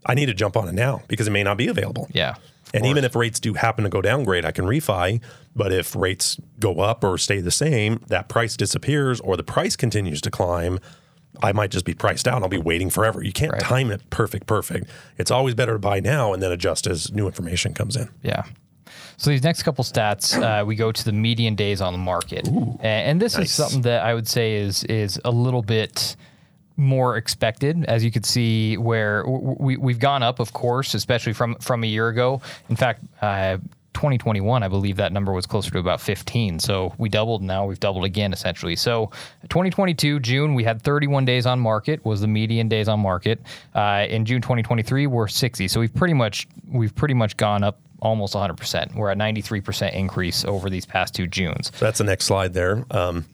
I 0.07 0.15
need 0.15 0.27
to 0.27 0.35
jump 0.35 0.57
on 0.57 0.69
it 0.69 0.75
now 0.75 1.03
because 1.09 1.27
it 1.27 1.33
may 1.33 1.43
not 1.43 1.57
be 1.59 1.67
available. 1.67 2.09
yeah 2.13 2.37
And 2.73 2.87
even 2.87 3.05
if 3.05 3.15
rates 3.17 3.41
do 3.41 3.55
happen 3.55 3.85
to 3.85 3.91
go 3.91 4.01
down, 4.01 4.25
great, 4.25 4.45
I 4.45 4.53
can 4.53 4.65
refi. 4.65 5.21
But 5.57 5.73
if 5.73 5.97
rates 5.97 6.39
go 6.59 6.81
up 6.81 7.03
or 7.03 7.19
stay 7.19 7.41
the 7.41 7.51
same, 7.51 8.03
that 8.09 8.29
price 8.29 8.57
disappears 8.57 9.21
or 9.21 9.37
the 9.37 9.43
price 9.43 9.77
continues 9.77 10.21
to 10.23 10.31
climb, 10.31 10.79
I 11.43 11.53
might 11.53 11.71
just 11.71 11.85
be 11.85 11.95
priced 11.95 12.29
out. 12.29 12.43
I'll 12.43 12.49
be 12.49 12.59
waiting 12.59 12.91
forever. 12.91 13.23
You 13.23 13.33
can't 13.33 13.53
Right. 13.53 13.61
time 13.61 13.91
it 13.91 14.09
perfect, 14.11 14.47
perfect. 14.47 14.89
It's 15.19 15.31
always 15.31 15.55
better 15.55 15.73
to 15.75 15.79
buy 15.79 16.01
now 16.01 16.33
and 16.33 16.43
then 16.43 16.53
adjust 16.53 16.87
as 16.87 17.13
new 17.13 17.27
information 17.27 17.75
comes 17.75 17.97
in. 17.97 18.09
Yeah. 18.23 18.43
So 19.17 19.31
these 19.31 19.43
next 19.43 19.63
couple 19.65 19.85
stats, 19.85 20.37
uh, 20.41 20.65
we 20.65 20.77
go 20.77 20.91
to 20.93 21.05
the 21.05 21.13
median 21.13 21.55
days 21.55 21.81
on 21.81 21.93
the 21.93 21.99
market, 21.99 22.49
A- 22.49 22.85
and, 22.87 23.21
this 23.21 23.37
is 23.39 23.51
something 23.53 23.83
that 23.83 24.03
I 24.03 24.15
would 24.15 24.27
say 24.27 24.55
is 24.57 24.83
is 24.85 25.21
a 25.25 25.31
little 25.31 25.63
bit 25.63 26.17
more 26.81 27.17
expected, 27.17 27.85
as 27.85 28.03
you 28.03 28.11
could 28.11 28.27
see, 28.27 28.77
where 28.77 29.25
we 29.27 29.77
we've 29.77 29.99
gone 29.99 30.23
up, 30.23 30.41
of 30.41 30.53
course, 30.53 30.95
especially 30.95 31.33
from 31.33 31.55
from 31.57 31.85
a 31.85 31.87
year 31.87 32.09
ago. 32.09 32.41
In 32.69 32.77
fact. 32.77 33.03
Uh, 33.21 33.59
2021, 33.93 34.63
I 34.63 34.69
believe 34.69 34.97
that 34.97 35.13
number 35.13 35.33
was 35.33 35.47
closer 35.47 35.71
to 35.73 35.79
about 35.79 36.01
15. 36.01 36.61
So 36.61 36.95
we 36.97 37.09
doubled. 37.09 37.43
Now 37.43 37.67
we've 37.67 37.81
doubled 37.81 38.05
again, 38.05 38.33
essentially. 38.33 38.77
So 38.77 39.11
2022 39.49 40.21
June, 40.21 40.55
we 40.55 40.63
had 40.63 40.81
31 40.81 41.25
days 41.25 41.45
on 41.45 41.59
market 41.59 42.03
was 42.05 42.21
the 42.21 42.29
median 42.29 42.69
days 42.69 42.89
on 42.89 43.01
market. 43.01 43.41
Uh, 43.75 44.07
in 44.09 44.25
June 44.25 44.41
2023, 44.41 45.09
we're 45.09 45.27
60. 45.27 45.67
So 45.67 45.81
we've 45.81 45.93
pretty 45.93 46.15
much 46.15 46.47
we've 46.69 46.95
pretty 46.95 47.15
much 47.15 47.37
gone 47.37 47.65
up 47.65 47.81
almost 48.01 48.35
100%. 48.35 48.95
We're 48.95 49.11
at 49.11 49.19
93% 49.19 49.93
increase 49.93 50.45
over 50.45 50.71
these 50.71 50.87
past 50.87 51.15
two 51.15 51.27
Junes. 51.27 51.71
So 51.75 51.85
that's 51.85 51.99
the 51.99 52.05
next 52.05 52.27
slide 52.27 52.55
there. 52.55 52.85
Um, 52.91 53.27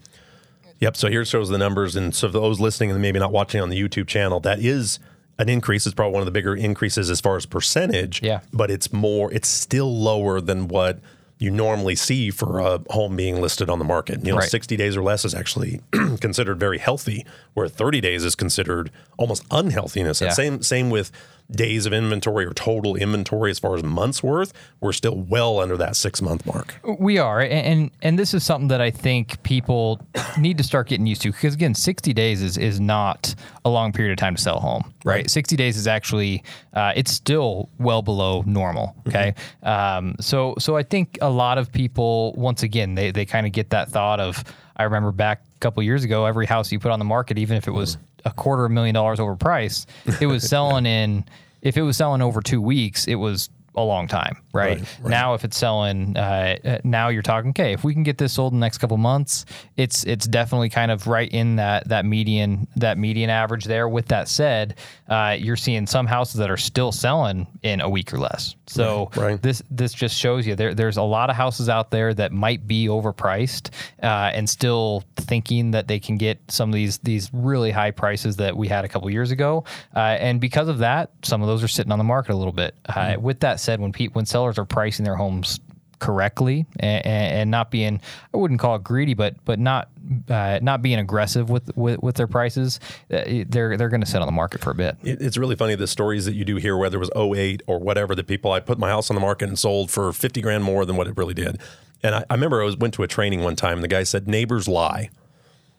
yep. 0.81 0.97
So 0.97 1.09
here 1.09 1.25
shows 1.25 1.49
the 1.49 1.59
numbers, 1.59 1.97
and 1.97 2.15
so 2.15 2.29
for 2.29 2.33
those 2.33 2.61
listening 2.61 2.91
and 2.91 3.01
maybe 3.03 3.19
not 3.19 3.33
watching 3.33 3.61
on 3.61 3.69
the 3.71 3.81
YouTube 3.81 4.07
channel, 4.07 4.41
that 4.41 4.61
is 4.61 4.99
an 5.39 5.49
increase. 5.49 5.87
It's 5.87 5.95
probably 5.95 6.13
one 6.15 6.23
of 6.23 6.27
the 6.27 6.33
bigger 6.33 6.55
increases 6.57 7.11
as 7.11 7.21
far 7.21 7.37
as 7.37 7.45
percentage. 7.47 8.23
Yeah. 8.23 8.41
But 8.53 8.71
it's 8.71 8.93
more. 8.93 9.33
It's 9.33 9.49
still 9.49 9.95
lower 9.95 10.41
than 10.41 10.69
what 10.69 10.99
you 11.39 11.51
normally 11.51 11.95
see 11.95 12.31
for 12.31 12.61
a 12.61 12.81
home 12.89 13.15
being 13.15 13.43
listed 13.43 13.69
on 13.69 13.79
the 13.79 13.85
market. 13.85 14.25
You 14.25 14.33
know, 14.33 14.39
Right. 14.39 14.49
60 14.49 14.75
days 14.79 14.97
or 14.97 15.03
less 15.03 15.23
is 15.27 15.35
actually 15.35 15.83
considered 16.21 16.59
very 16.59 16.79
healthy, 16.79 17.27
where 17.53 17.69
30 17.69 18.01
days 18.01 18.25
is 18.25 18.35
considered 18.35 18.91
almost 19.19 19.45
unhealthiness. 19.51 20.23
And 20.23 20.31
Yeah. 20.31 20.35
same 20.35 20.63
same 20.63 20.89
with 20.89 21.13
days 21.51 21.87
of 21.87 21.93
inventory 21.93 22.45
or 22.45 22.53
total 22.53 22.97
inventory 22.97 23.51
as 23.51 23.59
far 23.59 23.77
as 23.77 23.83
months 23.83 24.23
worth. 24.23 24.53
We're 24.81 24.93
still 24.93 25.17
well 25.17 25.61
under 25.61 25.77
that 25.77 25.97
six 25.97 26.21
month 26.21 26.47
mark. 26.47 26.75
We 26.99 27.19
are, 27.19 27.41
and, 27.41 27.53
and 27.53 27.91
and 28.03 28.19
this 28.19 28.35
is 28.35 28.45
something 28.45 28.69
that 28.69 28.81
I 28.81 28.91
think 28.91 29.43
people 29.43 30.01
need 30.39 30.59
to 30.59 30.65
start 30.65 30.89
getting 30.89 31.07
used 31.07 31.23
to 31.23 31.33
because 31.33 31.55
again, 31.55 31.75
sixty 31.75 32.13
days 32.13 32.43
is 32.43 32.57
is 32.57 32.81
not 32.81 33.35
a 33.65 33.71
long 33.71 33.93
period 33.93 34.13
of 34.13 34.19
time 34.19 34.35
to 34.35 34.43
sell 34.43 34.57
a 34.57 34.61
home, 34.61 34.93
right? 35.05 35.29
Sixty 35.29 35.57
days 35.57 35.77
is 35.77 35.87
actually 35.87 36.43
uh, 36.75 36.93
it's 36.97 37.13
still 37.13 37.69
well 37.79 38.03
below 38.03 38.43
normal. 38.47 38.95
Okay, 39.09 39.35
um, 39.63 40.15
so 40.21 40.55
so 40.59 40.77
I 40.77 40.83
think 40.83 41.19
a 41.21 41.31
lot 41.31 41.59
of 41.59 41.73
people, 41.73 42.33
once 42.35 42.63
again, 42.63 42.95
they 42.95 43.11
they 43.11 43.25
kind 43.25 43.47
of 43.47 43.53
get 43.53 43.71
that 43.71 43.89
thought 43.89 44.21
of 44.21 44.45
I 44.77 44.85
remember 44.85 45.13
back 45.13 45.43
a 45.57 45.59
couple 45.59 45.83
years 45.83 46.05
ago, 46.05 46.27
every 46.27 46.47
house 46.47 46.71
you 46.71 46.79
put 46.79 46.91
on 46.91 46.99
the 46.99 47.05
market, 47.05 47.39
even 47.39 47.57
if 47.57 47.67
it 47.67 47.71
was 47.71 47.97
a 48.27 48.31
quarter 48.33 48.65
of 48.67 48.71
a 48.71 48.75
million 48.75 48.95
dollars 48.95 49.19
overpriced, 49.19 49.87
it 50.21 50.27
was 50.27 50.47
selling 50.49 50.85
in. 50.85 51.25
If 51.63 51.77
it 51.77 51.83
was 51.83 51.97
selling 51.97 52.23
over 52.23 52.43
two 52.43 52.61
weeks, 52.61 53.07
it 53.07 53.15
was 53.15 53.49
a 53.77 53.83
long 53.83 54.09
time, 54.09 54.37
right? 54.53 54.83
Now, 55.05 55.35
if 55.35 55.45
it's 55.45 55.57
selling, 55.57 56.17
uh, 56.17 56.57
uh, 56.65 56.79
now 56.85 57.09
you're 57.09 57.23
talking. 57.23 57.51
Okay, 57.51 57.73
if 57.73 57.85
we 57.85 57.93
can 57.93 58.03
get 58.03 58.19
this 58.19 58.33
sold 58.33 58.53
in 58.53 58.61
the 58.61 58.65
next 58.65 58.79
couple 58.79 58.97
months, 58.97 59.45
it's 59.77 60.05
it's 60.05 60.27
definitely 60.27 60.71
kind 60.71 60.91
of 60.91 61.07
right 61.07 61.31
in 61.31 61.57
that 61.57 61.89
that 61.89 62.05
median 62.05 62.67
that 62.77 62.99
median 62.99 63.31
average 63.31 63.65
there. 63.65 63.89
With 63.89 64.07
that 64.09 64.29
said, 64.29 64.77
uh, 65.09 65.37
you're 65.39 65.57
seeing 65.57 65.87
some 65.87 66.07
houses 66.07 66.37
that 66.37 66.51
are 66.51 66.57
still 66.57 66.93
selling 66.93 67.47
in 67.63 67.81
a 67.81 67.89
week 67.89 68.13
or 68.13 68.19
less. 68.19 68.55
So 68.67 69.11
Right, 69.17 69.27
right. 69.27 69.43
this 69.43 69.63
this 69.71 69.93
just 69.93 70.17
shows 70.17 70.47
you 70.47 70.57
there 70.57 70.75
there's 70.75 70.97
a 70.97 71.03
lot 71.03 71.31
of 71.31 71.37
houses 71.37 71.69
out 71.69 71.91
there 71.91 72.15
that 72.15 72.33
might 72.33 72.67
be 72.67 72.87
overpriced 72.87 73.71
uh, 74.03 74.31
and 74.35 74.49
still 74.49 75.05
thinking 75.17 75.71
that 75.73 75.87
they 75.87 75.99
can 76.01 76.17
get 76.17 76.39
some 76.49 76.71
of 76.71 76.75
these 76.75 76.99
these 76.99 77.31
really 77.33 77.71
high 77.71 77.91
prices 77.91 78.37
that 78.37 78.57
we 78.57 78.69
had 78.69 78.85
a 78.85 78.89
couple 78.89 79.11
years 79.11 79.31
ago. 79.31 79.65
Uh, 79.95 80.17
and 80.19 80.41
because 80.41 80.69
of 80.69 80.79
that, 80.79 81.11
some 81.23 81.43
of 81.43 81.49
those 81.49 81.63
are 81.63 81.69
sitting 81.69 81.93
on 81.93 81.99
the 81.99 82.05
market 82.05 82.33
a 82.33 82.37
little 82.37 82.53
bit. 82.53 82.75
Uh, 82.89 83.17
with 83.21 83.41
that 83.41 83.61
said, 83.67 83.81
when 83.81 83.93
when 84.13 84.25
sellers 84.25 84.59
are 84.59 84.65
pricing 84.65 85.05
their 85.05 85.17
homes 85.17 85.61
correctly 85.99 86.67
and, 86.79 87.07
and 87.07 87.51
not 87.51 87.71
being 87.71 88.01
I 88.35 88.37
wouldn't 88.37 88.61
call 88.61 88.77
it 88.77 88.85
greedy 88.85 89.15
but 89.15 89.35
but 89.47 89.59
not 89.59 89.89
uh, 90.29 90.59
not 90.61 90.83
being 90.83 90.99
aggressive 90.99 91.49
with, 91.49 91.75
with 91.75 92.03
with 92.03 92.17
their 92.17 92.27
prices 92.27 92.81
uh, 93.11 93.45
they're 93.49 93.79
they're 93.79 93.89
going 93.89 94.03
to 94.03 94.07
sit 94.07 94.21
on 94.21 94.27
the 94.27 94.33
market 94.33 94.61
for 94.61 94.73
a 94.73 94.75
bit 94.75 94.99
it's 95.03 95.39
really 95.39 95.57
funny 95.57 95.75
the 95.75 95.87
stories 95.87 96.25
that 96.27 96.35
you 96.35 96.45
do 96.45 96.57
hear, 96.57 96.77
whether 96.77 96.97
it 96.97 97.01
was 97.01 97.11
08 97.17 97.63
or 97.67 97.79
whatever, 97.79 98.15
that 98.15 98.27
people 98.27 98.53
I 98.53 98.61
put 98.61 98.79
my 98.79 98.89
house 98.89 99.11
on 99.11 99.15
the 99.15 99.21
market 99.21 99.49
and 99.49 99.59
sold 99.59 99.91
for 99.91 100.13
50 100.13 100.41
grand 100.41 100.65
more 100.65 100.85
than 100.85 100.97
what 100.97 101.07
it 101.07 101.17
really 101.17 101.35
did. 101.35 101.59
And 102.03 102.15
I, 102.15 102.25
I 102.29 102.35
remember 102.35 102.63
I 102.63 102.65
was 102.65 102.77
went 102.77 102.95
to 102.95 103.03
a 103.03 103.09
training 103.09 103.43
one 103.43 103.57
time 103.57 103.75
and 103.75 103.85
the 103.85 103.89
guy 103.89 104.03
said 104.03 104.29
neighbors 104.29 104.69
lie. 104.69 105.11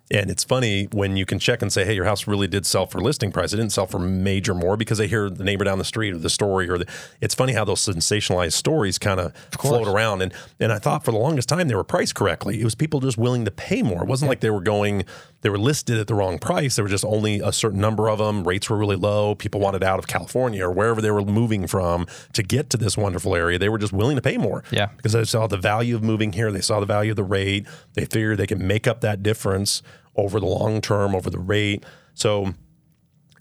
And 0.10 0.30
it's 0.30 0.44
funny 0.44 0.88
when 0.94 1.18
you 1.18 1.26
can 1.26 1.38
check 1.38 1.62
and 1.62 1.72
say, 1.72 1.84
hey, 1.84 1.94
your 1.94 2.06
house 2.06 2.28
really 2.28 2.48
did 2.48 2.66
sell 2.66 2.86
for 2.86 3.02
listing 3.02 3.32
price. 3.32 3.52
It 3.52 3.58
didn't 3.58 3.74
sell 3.74 3.88
for 3.88 4.00
major 4.00 4.54
more 4.54 4.78
because 4.78 4.98
they 4.98 5.08
hear 5.08 5.30
the 5.30 5.44
neighbor 5.44 5.66
down 5.66 5.80
the 5.80 5.86
street 5.86 6.14
or 6.14 6.18
the 6.18 6.30
story 6.30 6.70
or 6.70 6.78
the. 6.78 6.86
It's 7.20 7.36
funny 7.36 7.54
how 7.54 7.66
those 7.66 7.86
sensationalized 7.86 8.54
stories 8.54 8.98
kind 8.98 9.20
of 9.20 9.36
float 9.60 9.88
around. 9.88 10.22
And 10.22 10.34
and 10.60 10.72
I 10.72 10.80
thought 10.80 11.04
for 11.04 11.12
the 11.12 11.18
longest 11.18 11.50
time 11.50 11.68
they 11.68 11.76
were 11.76 11.84
priced 11.84 12.16
correctly. 12.16 12.62
It 12.62 12.64
was 12.64 12.76
people 12.76 13.02
just 13.02 13.18
willing 13.18 13.44
to 13.46 13.52
pay 13.52 13.84
more. 13.84 14.04
It 14.04 14.08
wasn't 14.08 14.30
like 14.30 14.40
they 14.40 14.50
were 14.50 14.62
going, 14.62 15.04
they 15.41 15.50
were 15.50 15.58
listed 15.60 16.00
at 16.00 16.08
the 16.08 16.15
wrong 16.15 16.39
price. 16.39 16.75
There 16.75 16.84
were 16.84 16.89
just 16.89 17.06
only 17.06 17.39
a 17.39 17.51
certain 17.51 17.79
number 17.79 18.10
of 18.10 18.17
them. 18.17 18.44
Rates 18.44 18.70
were 18.70 18.77
really 18.77 18.96
low. 18.96 19.36
People 19.36 19.60
wanted 19.62 19.84
out 19.84 20.00
of 20.00 20.08
California 20.08 20.65
or 20.65 20.72
wherever 20.72 21.00
they 21.01 21.12
were 21.12 21.22
moving 21.24 21.67
from 21.67 22.08
to 22.34 22.41
get 22.44 22.70
to 22.72 22.77
this 22.77 22.98
wonderful 22.98 23.36
area. 23.36 23.60
They 23.60 23.70
were 23.70 23.77
just 23.77 23.94
willing 23.94 24.15
to 24.15 24.22
pay 24.22 24.38
more 24.38 24.63
Yeah. 24.72 24.88
because 24.98 25.13
they 25.13 25.24
saw 25.25 25.46
the 25.48 25.58
value 25.58 25.96
of 25.96 26.03
moving 26.03 26.34
here. 26.34 26.51
They 26.51 26.62
saw 26.62 26.79
the 26.79 26.86
value 26.88 27.12
of 27.12 27.17
the 27.17 27.24
rate. 27.24 27.67
They 27.94 28.06
figured 28.06 28.38
they 28.39 28.48
could 28.48 28.60
make 28.62 28.88
up 28.88 29.01
that 29.01 29.22
difference 29.22 29.82
over 30.15 30.39
the 30.39 30.48
long 30.48 30.82
term, 30.82 31.13
over 31.13 31.29
the 31.29 31.39
rate. 31.39 31.84
So 32.15 32.53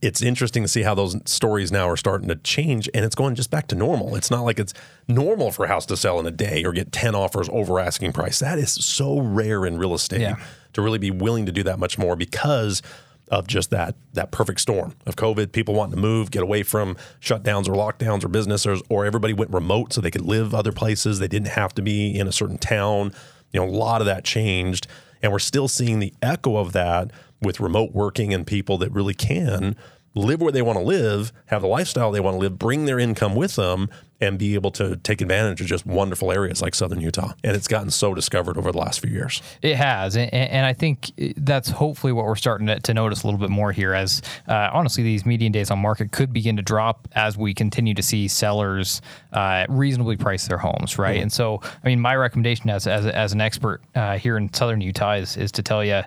it's 0.02 0.20
interesting 0.22 0.62
to 0.62 0.68
see 0.68 0.82
how 0.82 0.94
those 0.94 1.16
stories 1.24 1.72
now 1.72 1.88
are 1.88 1.96
starting 1.96 2.28
to 2.28 2.36
change 2.36 2.88
and 2.94 3.04
it's 3.04 3.14
going 3.14 3.34
just 3.34 3.50
back 3.50 3.66
to 3.68 3.74
normal. 3.74 4.14
It's 4.16 4.30
not 4.30 4.42
like 4.42 4.58
it's 4.58 4.74
normal 5.08 5.50
for 5.50 5.64
a 5.64 5.68
house 5.68 5.86
to 5.86 5.96
sell 5.96 6.20
in 6.20 6.26
a 6.26 6.30
day 6.30 6.64
or 6.64 6.72
get 6.72 6.92
10 6.92 7.14
offers 7.14 7.48
over 7.50 7.80
asking 7.80 8.12
price. 8.12 8.38
That 8.40 8.58
is 8.58 8.72
so 8.72 9.18
rare 9.20 9.64
in 9.64 9.78
real 9.78 9.94
estate 9.94 10.20
Yeah. 10.20 10.36
to 10.74 10.82
really 10.82 10.98
be 10.98 11.10
willing 11.10 11.46
to 11.46 11.52
do 11.52 11.62
that 11.62 11.78
much 11.78 11.98
more 11.98 12.14
because 12.16 12.82
of 13.28 13.48
just 13.48 13.70
that 13.70 13.96
that 14.12 14.30
perfect 14.30 14.60
storm 14.60 14.94
of 15.06 15.16
COVID, 15.16 15.50
people 15.50 15.74
wanting 15.74 15.96
to 15.96 16.00
move, 16.00 16.30
get 16.30 16.42
away 16.44 16.62
from 16.62 16.96
shutdowns 17.20 17.66
or 17.68 17.72
lockdowns 17.72 18.22
or 18.24 18.28
businesses, 18.28 18.82
or 18.88 19.04
everybody 19.04 19.32
went 19.32 19.50
remote 19.50 19.92
so 19.92 20.00
they 20.00 20.12
could 20.12 20.24
live 20.26 20.54
other 20.54 20.70
places. 20.70 21.18
They 21.18 21.26
didn't 21.26 21.48
have 21.48 21.74
to 21.74 21.82
be 21.82 22.16
in 22.16 22.28
a 22.28 22.32
certain 22.32 22.58
town. 22.58 23.12
You 23.52 23.60
know, 23.60 23.66
a 23.66 23.70
lot 23.74 24.00
of 24.00 24.06
that 24.06 24.24
changed, 24.24 24.86
and 25.22 25.32
we're 25.32 25.38
still 25.38 25.68
seeing 25.68 25.98
the 25.98 26.14
echo 26.22 26.56
of 26.56 26.72
that 26.72 27.10
with 27.40 27.60
remote 27.60 27.92
working 27.92 28.32
and 28.32 28.46
people 28.46 28.78
that 28.78 28.90
really 28.92 29.14
can 29.14 29.76
live 30.16 30.40
where 30.40 30.52
they 30.52 30.62
want 30.62 30.78
to 30.78 30.84
live, 30.84 31.32
have 31.46 31.62
the 31.62 31.68
lifestyle 31.68 32.10
they 32.10 32.20
want 32.20 32.34
to 32.34 32.38
live, 32.38 32.58
bring 32.58 32.86
their 32.86 32.98
income 32.98 33.36
with 33.36 33.56
them, 33.56 33.88
and 34.20 34.38
be 34.38 34.54
able 34.54 34.70
to 34.72 34.96
take 34.96 35.20
advantage 35.20 35.60
of 35.60 35.66
just 35.66 35.86
wonderful 35.86 36.32
areas 36.32 36.62
like 36.62 36.74
Southern 36.74 37.00
Utah. 37.00 37.32
And 37.44 37.54
it's 37.54 37.68
gotten 37.68 37.90
so 37.90 38.14
discovered 38.14 38.56
over 38.56 38.72
the 38.72 38.78
last 38.78 39.00
few 39.00 39.10
years. 39.10 39.42
It 39.62 39.76
has, 39.76 40.16
and, 40.16 40.32
and 40.32 40.64
I 40.64 40.72
think 40.72 41.12
that's 41.36 41.68
hopefully 41.68 42.12
what 42.12 42.24
we're 42.24 42.36
starting 42.36 42.66
to, 42.68 42.80
to 42.80 42.94
notice 42.94 43.22
a 43.22 43.26
little 43.26 43.40
bit 43.40 43.50
more 43.50 43.72
here. 43.72 43.92
As 43.94 44.22
uh, 44.48 44.70
honestly, 44.72 45.02
these 45.02 45.26
median 45.26 45.52
days 45.52 45.70
on 45.70 45.78
market 45.78 46.12
could 46.12 46.32
begin 46.32 46.56
to 46.56 46.62
drop 46.62 47.08
as 47.12 47.36
we 47.36 47.52
continue 47.52 47.94
to 47.94 48.02
see 48.02 48.28
sellers 48.28 49.02
uh, 49.32 49.66
reasonably 49.68 50.16
price 50.16 50.46
their 50.48 50.58
homes, 50.58 50.98
right? 50.98 51.20
And 51.20 51.32
so, 51.32 51.60
I 51.62 51.86
mean, 51.86 52.00
my 52.00 52.16
recommendation 52.16 52.70
as 52.70 52.86
as, 52.86 53.06
as 53.06 53.32
an 53.32 53.40
expert 53.40 53.82
uh, 53.94 54.18
here 54.18 54.36
in 54.36 54.52
Southern 54.52 54.80
Utah 54.80 55.14
is 55.14 55.36
is 55.36 55.52
to 55.52 55.62
tell 55.62 55.84
you 55.84 56.02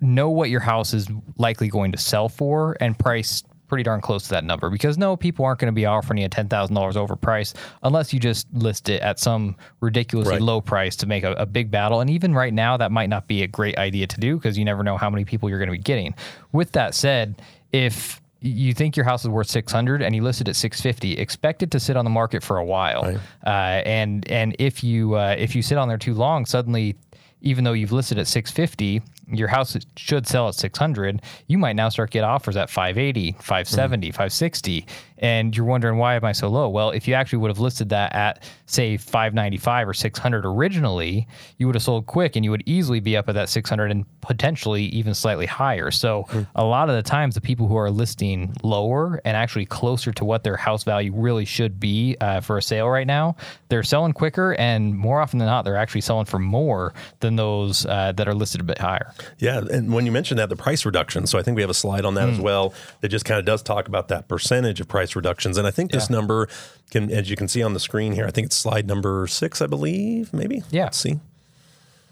know 0.00 0.30
what 0.30 0.50
your 0.50 0.60
house 0.60 0.94
is 0.94 1.08
likely 1.38 1.68
going 1.68 1.92
to 1.92 1.98
sell 1.98 2.28
for 2.28 2.76
and 2.80 2.98
price 2.98 3.42
pretty 3.68 3.82
darn 3.82 4.00
close 4.00 4.24
to 4.24 4.30
that 4.30 4.44
number 4.44 4.70
because 4.70 4.96
no 4.98 5.16
people 5.16 5.44
aren't 5.44 5.58
going 5.60 5.72
to 5.72 5.74
be 5.74 5.86
offering 5.86 6.18
you 6.18 6.28
$10,000 6.28 6.48
overpriced 6.48 7.54
unless 7.82 8.12
you 8.12 8.20
just 8.20 8.46
list 8.52 8.88
it 8.88 9.00
at 9.02 9.18
some 9.18 9.56
ridiculously 9.80 10.34
Right. 10.34 10.42
low 10.42 10.60
price 10.60 10.96
to 10.96 11.06
make 11.06 11.24
a, 11.24 11.32
a 11.32 11.46
big 11.46 11.70
battle. 11.70 12.00
And 12.00 12.10
even 12.10 12.34
right 12.34 12.52
now 12.54 12.76
that 12.76 12.92
might 12.92 13.08
not 13.08 13.26
be 13.26 13.42
a 13.42 13.46
great 13.46 13.76
idea 13.78 14.06
to 14.06 14.20
do 14.20 14.36
because 14.36 14.56
you 14.58 14.64
never 14.64 14.82
know 14.82 14.96
how 14.96 15.10
many 15.10 15.24
people 15.24 15.48
you're 15.48 15.58
going 15.58 15.68
to 15.68 15.72
be 15.72 15.78
getting. 15.78 16.14
With 16.52 16.72
that 16.72 16.94
said 16.94 17.40
if 17.72 18.20
you 18.40 18.72
think 18.74 18.96
your 18.96 19.04
house 19.04 19.22
is 19.24 19.28
worth 19.30 19.48
600 19.48 20.02
and 20.02 20.14
you 20.14 20.22
list 20.22 20.40
it 20.40 20.48
at 20.48 20.54
650 20.56 21.18
expect 21.18 21.62
it 21.62 21.70
to 21.72 21.80
sit 21.80 21.96
on 21.96 22.04
the 22.04 22.10
market 22.10 22.42
for 22.42 22.58
a 22.58 22.64
while. 22.64 23.02
Uh, 23.44 23.50
and 23.50 24.28
and 24.30 24.54
if 24.58 24.84
you 24.84 25.14
uh, 25.14 25.34
if 25.38 25.56
you 25.56 25.62
sit 25.62 25.78
on 25.78 25.88
there 25.88 25.98
too 25.98 26.14
long 26.14 26.44
suddenly 26.46 26.94
even 27.40 27.64
though 27.64 27.72
you've 27.72 27.92
listed 27.92 28.18
at 28.18 28.26
650 28.26 29.02
your 29.28 29.48
house 29.48 29.76
should 29.96 30.26
sell 30.26 30.48
at 30.48 30.54
600 30.54 31.20
you 31.46 31.58
might 31.58 31.74
now 31.74 31.88
start 31.88 32.10
get 32.10 32.24
offers 32.24 32.56
at 32.56 32.70
580 32.70 33.32
570 33.32 34.10
560 34.10 34.86
and 35.18 35.56
you're 35.56 35.66
wondering 35.66 35.98
why 35.98 36.14
am 36.14 36.24
i 36.24 36.32
so 36.32 36.48
low? 36.48 36.68
Well 36.68 36.90
if 36.90 37.08
you 37.08 37.14
actually 37.14 37.38
would 37.38 37.50
have 37.50 37.58
listed 37.58 37.88
that 37.90 38.14
at 38.14 38.42
say 38.66 38.96
595 38.96 39.88
or 39.88 39.94
600 39.94 40.44
originally 40.44 41.26
you 41.58 41.66
would 41.66 41.74
have 41.74 41.82
sold 41.82 42.06
quick 42.06 42.36
and 42.36 42.44
you 42.44 42.50
would 42.50 42.62
easily 42.66 43.00
be 43.00 43.16
up 43.16 43.28
at 43.28 43.34
that 43.34 43.48
600 43.48 43.90
and 43.90 44.04
potentially 44.20 44.84
even 44.86 45.14
slightly 45.14 45.46
higher. 45.46 45.90
So 45.90 46.26
a 46.54 46.64
lot 46.64 46.88
of 46.88 46.96
the 46.96 47.02
times 47.02 47.34
the 47.34 47.40
people 47.40 47.68
who 47.68 47.76
are 47.76 47.90
listing 47.90 48.54
lower 48.62 49.20
and 49.24 49.36
actually 49.36 49.66
closer 49.66 50.12
to 50.12 50.24
what 50.24 50.42
their 50.42 50.56
house 50.56 50.82
value 50.82 51.12
really 51.14 51.44
should 51.44 51.78
be 51.78 52.16
uh, 52.20 52.40
for 52.40 52.58
a 52.58 52.62
sale 52.62 52.88
right 52.88 53.06
now 53.06 53.36
they're 53.68 53.82
selling 53.82 54.12
quicker 54.12 54.54
and 54.54 54.96
more 54.96 55.20
often 55.20 55.38
than 55.38 55.46
not 55.46 55.64
they're 55.64 55.76
actually 55.76 56.00
selling 56.00 56.26
for 56.26 56.38
more 56.38 56.94
than 57.20 57.36
those 57.36 57.86
uh, 57.86 58.12
that 58.12 58.28
are 58.28 58.34
listed 58.34 58.60
a 58.60 58.64
bit 58.64 58.78
higher. 58.78 59.12
Yeah, 59.38 59.58
and 59.58 59.92
when 59.92 60.06
you 60.06 60.12
mentioned 60.12 60.38
that, 60.38 60.48
the 60.48 60.56
price 60.56 60.84
reduction. 60.84 61.26
So 61.26 61.38
I 61.38 61.42
think 61.42 61.56
we 61.56 61.62
have 61.62 61.70
a 61.70 61.74
slide 61.74 62.04
on 62.04 62.14
that 62.14 62.28
as 62.28 62.40
well. 62.40 62.74
That 63.00 63.08
just 63.08 63.24
kind 63.24 63.38
of 63.38 63.44
does 63.44 63.62
talk 63.62 63.88
about 63.88 64.08
that 64.08 64.28
percentage 64.28 64.80
of 64.80 64.88
price 64.88 65.05
reductions. 65.14 65.58
And 65.58 65.66
I 65.66 65.70
think 65.70 65.92
this 65.92 66.08
Yeah. 66.10 66.16
number 66.16 66.48
can, 66.90 67.12
as 67.12 67.30
you 67.30 67.36
can 67.36 67.46
see 67.46 67.62
on 67.62 67.74
the 67.74 67.80
screen 67.80 68.12
here, 68.14 68.26
I 68.26 68.30
think 68.30 68.46
it's 68.46 68.56
slide 68.56 68.86
number 68.88 69.26
six, 69.28 69.60
I 69.62 69.66
believe, 69.66 70.32
maybe. 70.32 70.62
Yeah. 70.70 70.84
Let's 70.84 70.98
see. 70.98 71.20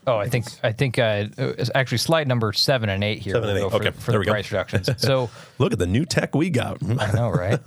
Oh, 0.06 0.18
I 0.18 0.28
think 0.28 0.46
I 0.62 0.72
think 0.72 0.98
uh, 0.98 1.26
it's 1.38 1.70
actually 1.74 1.98
slide 1.98 2.28
number 2.28 2.52
seven 2.52 2.88
and 2.88 3.02
eight 3.02 3.18
here. 3.20 3.34
Seven 3.34 3.48
and 3.50 3.58
eight. 3.58 3.70
For, 3.70 3.76
Okay, 3.76 3.90
for 3.90 4.10
there 4.10 4.14
the 4.14 4.18
we 4.20 4.24
go. 4.26 4.32
price 4.32 4.50
reductions. 4.50 4.90
So 4.98 5.30
Look 5.58 5.72
at 5.72 5.78
the 5.78 5.86
new 5.86 6.04
tech 6.04 6.34
we 6.34 6.50
got. 6.50 6.78
I 7.00 7.12
know, 7.12 7.30
right? 7.30 7.60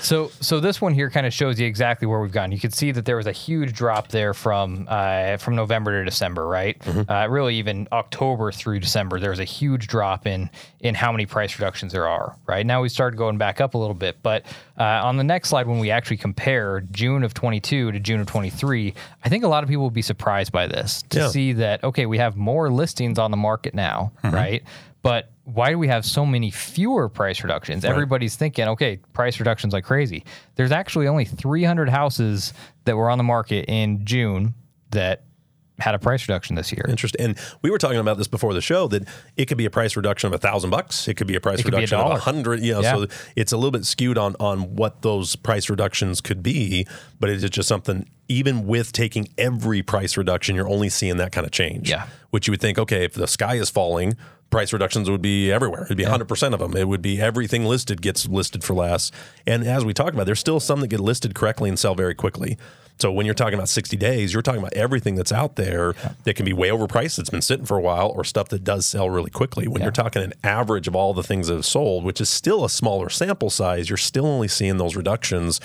so, 0.00 0.30
so 0.40 0.60
this 0.60 0.80
one 0.80 0.94
here 0.94 1.10
kind 1.10 1.26
of 1.26 1.32
shows 1.34 1.58
you 1.58 1.66
exactly 1.66 2.06
where 2.06 2.20
we've 2.20 2.32
gone. 2.32 2.52
You 2.52 2.60
can 2.60 2.70
see 2.70 2.92
that 2.92 3.04
there 3.04 3.16
was 3.16 3.26
a 3.26 3.32
huge 3.32 3.72
drop 3.72 4.08
there 4.08 4.34
from 4.34 4.86
uh, 4.88 5.36
from 5.38 5.56
November 5.56 5.98
to 5.98 6.04
December, 6.04 6.46
right? 6.46 6.76
Uh, 7.08 7.26
really, 7.28 7.56
even 7.56 7.88
October 7.92 8.52
through 8.52 8.80
December, 8.80 9.18
there 9.20 9.30
was 9.30 9.40
a 9.40 9.44
huge 9.44 9.86
drop 9.88 10.26
in 10.26 10.48
in 10.80 10.94
how 10.94 11.10
many 11.12 11.26
price 11.26 11.58
reductions 11.58 11.92
there 11.92 12.06
are. 12.08 12.36
Right 12.46 12.64
now, 12.64 12.82
we 12.82 12.88
started 12.88 13.16
going 13.16 13.36
back 13.38 13.60
up 13.60 13.74
a 13.74 13.78
little 13.78 13.94
bit, 13.94 14.22
but 14.22 14.46
uh, 14.78 15.00
on 15.04 15.16
the 15.16 15.24
next 15.24 15.48
slide, 15.48 15.66
when 15.66 15.78
we 15.78 15.90
actually 15.90 16.18
compare 16.18 16.80
June 16.92 17.24
of 17.24 17.34
22 17.34 17.92
to 17.92 18.00
June 18.00 18.20
of 18.20 18.26
23, 18.26 18.94
I 19.24 19.28
think 19.28 19.42
a 19.44 19.48
lot 19.48 19.62
of 19.64 19.68
people 19.68 19.82
will 19.82 19.90
be 19.90 20.02
surprised 20.02 20.52
by 20.52 20.66
this 20.66 21.02
to 21.10 21.18
Yeah. 21.20 21.28
see 21.28 21.52
that 21.54 21.82
okay, 21.84 22.06
we 22.06 22.18
have 22.18 22.36
more 22.36 22.70
listings 22.70 23.18
on 23.18 23.30
the 23.30 23.36
market 23.36 23.74
now, 23.74 24.12
right? 24.22 24.62
But 25.02 25.30
why 25.44 25.70
do 25.70 25.78
we 25.78 25.88
have 25.88 26.04
so 26.04 26.26
many 26.26 26.50
fewer 26.50 27.08
price 27.08 27.42
reductions? 27.42 27.84
Everybody's 27.84 28.36
thinking, 28.36 28.68
okay, 28.68 28.98
price 29.14 29.38
reductions 29.38 29.72
like 29.72 29.84
crazy. 29.84 30.24
There's 30.56 30.72
actually 30.72 31.06
only 31.08 31.24
300 31.24 31.88
houses 31.88 32.52
that 32.84 32.96
were 32.96 33.08
on 33.08 33.16
the 33.18 33.24
market 33.24 33.64
in 33.68 34.04
June 34.04 34.54
that 34.90 35.22
had 35.78 35.94
a 35.94 35.98
price 35.98 36.26
reduction 36.28 36.56
this 36.56 36.72
year. 36.72 36.84
Interesting. 36.88 37.24
And 37.24 37.38
we 37.62 37.70
were 37.70 37.78
talking 37.78 37.98
about 37.98 38.18
this 38.18 38.26
before 38.28 38.52
the 38.54 38.60
show 38.60 38.88
that 38.88 39.06
it 39.36 39.46
could 39.46 39.58
be 39.58 39.64
a 39.64 39.70
price 39.70 39.96
reduction 39.96 40.26
of 40.26 40.32
a 40.34 40.38
thousand 40.38 40.70
bucks. 40.70 41.06
It 41.08 41.14
could 41.14 41.26
be 41.26 41.36
a 41.36 41.40
price 41.40 41.62
be 41.62 41.68
a 41.68 41.72
reduction 41.72 41.98
of 42.00 42.12
a 42.12 42.18
hundred. 42.18 42.60
You 42.60 42.74
know, 42.74 42.80
Yeah. 42.80 42.94
so 42.96 43.06
it's 43.36 43.52
a 43.52 43.56
little 43.56 43.70
bit 43.70 43.84
skewed 43.84 44.18
on 44.18 44.34
on 44.40 44.74
what 44.76 45.02
those 45.02 45.36
price 45.36 45.70
reductions 45.70 46.20
could 46.20 46.42
be. 46.42 46.86
But 47.20 47.30
it's 47.30 47.44
just 47.48 47.68
something. 47.68 48.08
Even 48.30 48.66
with 48.66 48.92
taking 48.92 49.28
every 49.38 49.82
price 49.82 50.16
reduction, 50.18 50.54
you're 50.54 50.68
only 50.68 50.90
seeing 50.90 51.16
that 51.16 51.32
kind 51.32 51.46
of 51.46 51.50
change. 51.50 51.88
Yeah. 51.88 52.06
Which 52.30 52.46
you 52.46 52.52
would 52.52 52.60
think, 52.60 52.78
okay, 52.78 53.04
if 53.04 53.14
the 53.14 53.26
sky 53.26 53.54
is 53.54 53.70
falling, 53.70 54.16
price 54.50 54.70
reductions 54.72 55.08
would 55.08 55.22
be 55.22 55.50
everywhere. 55.50 55.84
It'd 55.84 55.96
be 55.96 56.04
100% 56.04 56.52
of 56.52 56.58
them. 56.58 56.76
It 56.76 56.88
would 56.88 57.00
be 57.00 57.20
everything 57.20 57.64
listed 57.64 58.02
gets 58.02 58.28
listed 58.28 58.62
for 58.64 58.74
less. 58.74 59.10
And 59.46 59.64
as 59.64 59.82
we 59.84 59.94
talked 59.94 60.12
about, 60.12 60.26
there's 60.26 60.40
still 60.40 60.60
some 60.60 60.80
that 60.80 60.88
get 60.88 61.00
listed 61.00 61.34
correctly 61.34 61.70
and 61.70 61.78
sell 61.78 61.94
very 61.94 62.14
quickly. 62.14 62.58
So 63.00 63.12
when 63.12 63.26
you're 63.26 63.34
talking 63.34 63.54
about 63.54 63.68
60 63.68 63.96
days, 63.96 64.32
you're 64.32 64.42
talking 64.42 64.60
about 64.60 64.72
everything 64.72 65.14
that's 65.14 65.32
out 65.32 65.56
there 65.56 65.94
that 66.24 66.34
can 66.34 66.44
be 66.44 66.52
way 66.52 66.68
overpriced, 66.68 67.16
that's 67.16 67.30
been 67.30 67.42
sitting 67.42 67.64
for 67.64 67.76
a 67.76 67.80
while, 67.80 68.08
or 68.08 68.24
stuff 68.24 68.48
that 68.48 68.64
does 68.64 68.86
sell 68.86 69.08
really 69.08 69.30
quickly. 69.30 69.68
When 69.68 69.82
you're 69.82 69.92
talking 69.92 70.22
an 70.22 70.34
average 70.42 70.88
of 70.88 70.96
all 70.96 71.14
the 71.14 71.22
things 71.22 71.46
that 71.48 71.54
have 71.54 71.66
sold, 71.66 72.04
which 72.04 72.20
is 72.20 72.28
still 72.28 72.64
a 72.64 72.70
smaller 72.70 73.08
sample 73.08 73.50
size, 73.50 73.88
you're 73.88 73.96
still 73.96 74.26
only 74.26 74.48
seeing 74.48 74.78
those 74.78 74.96
reductions 74.96 75.60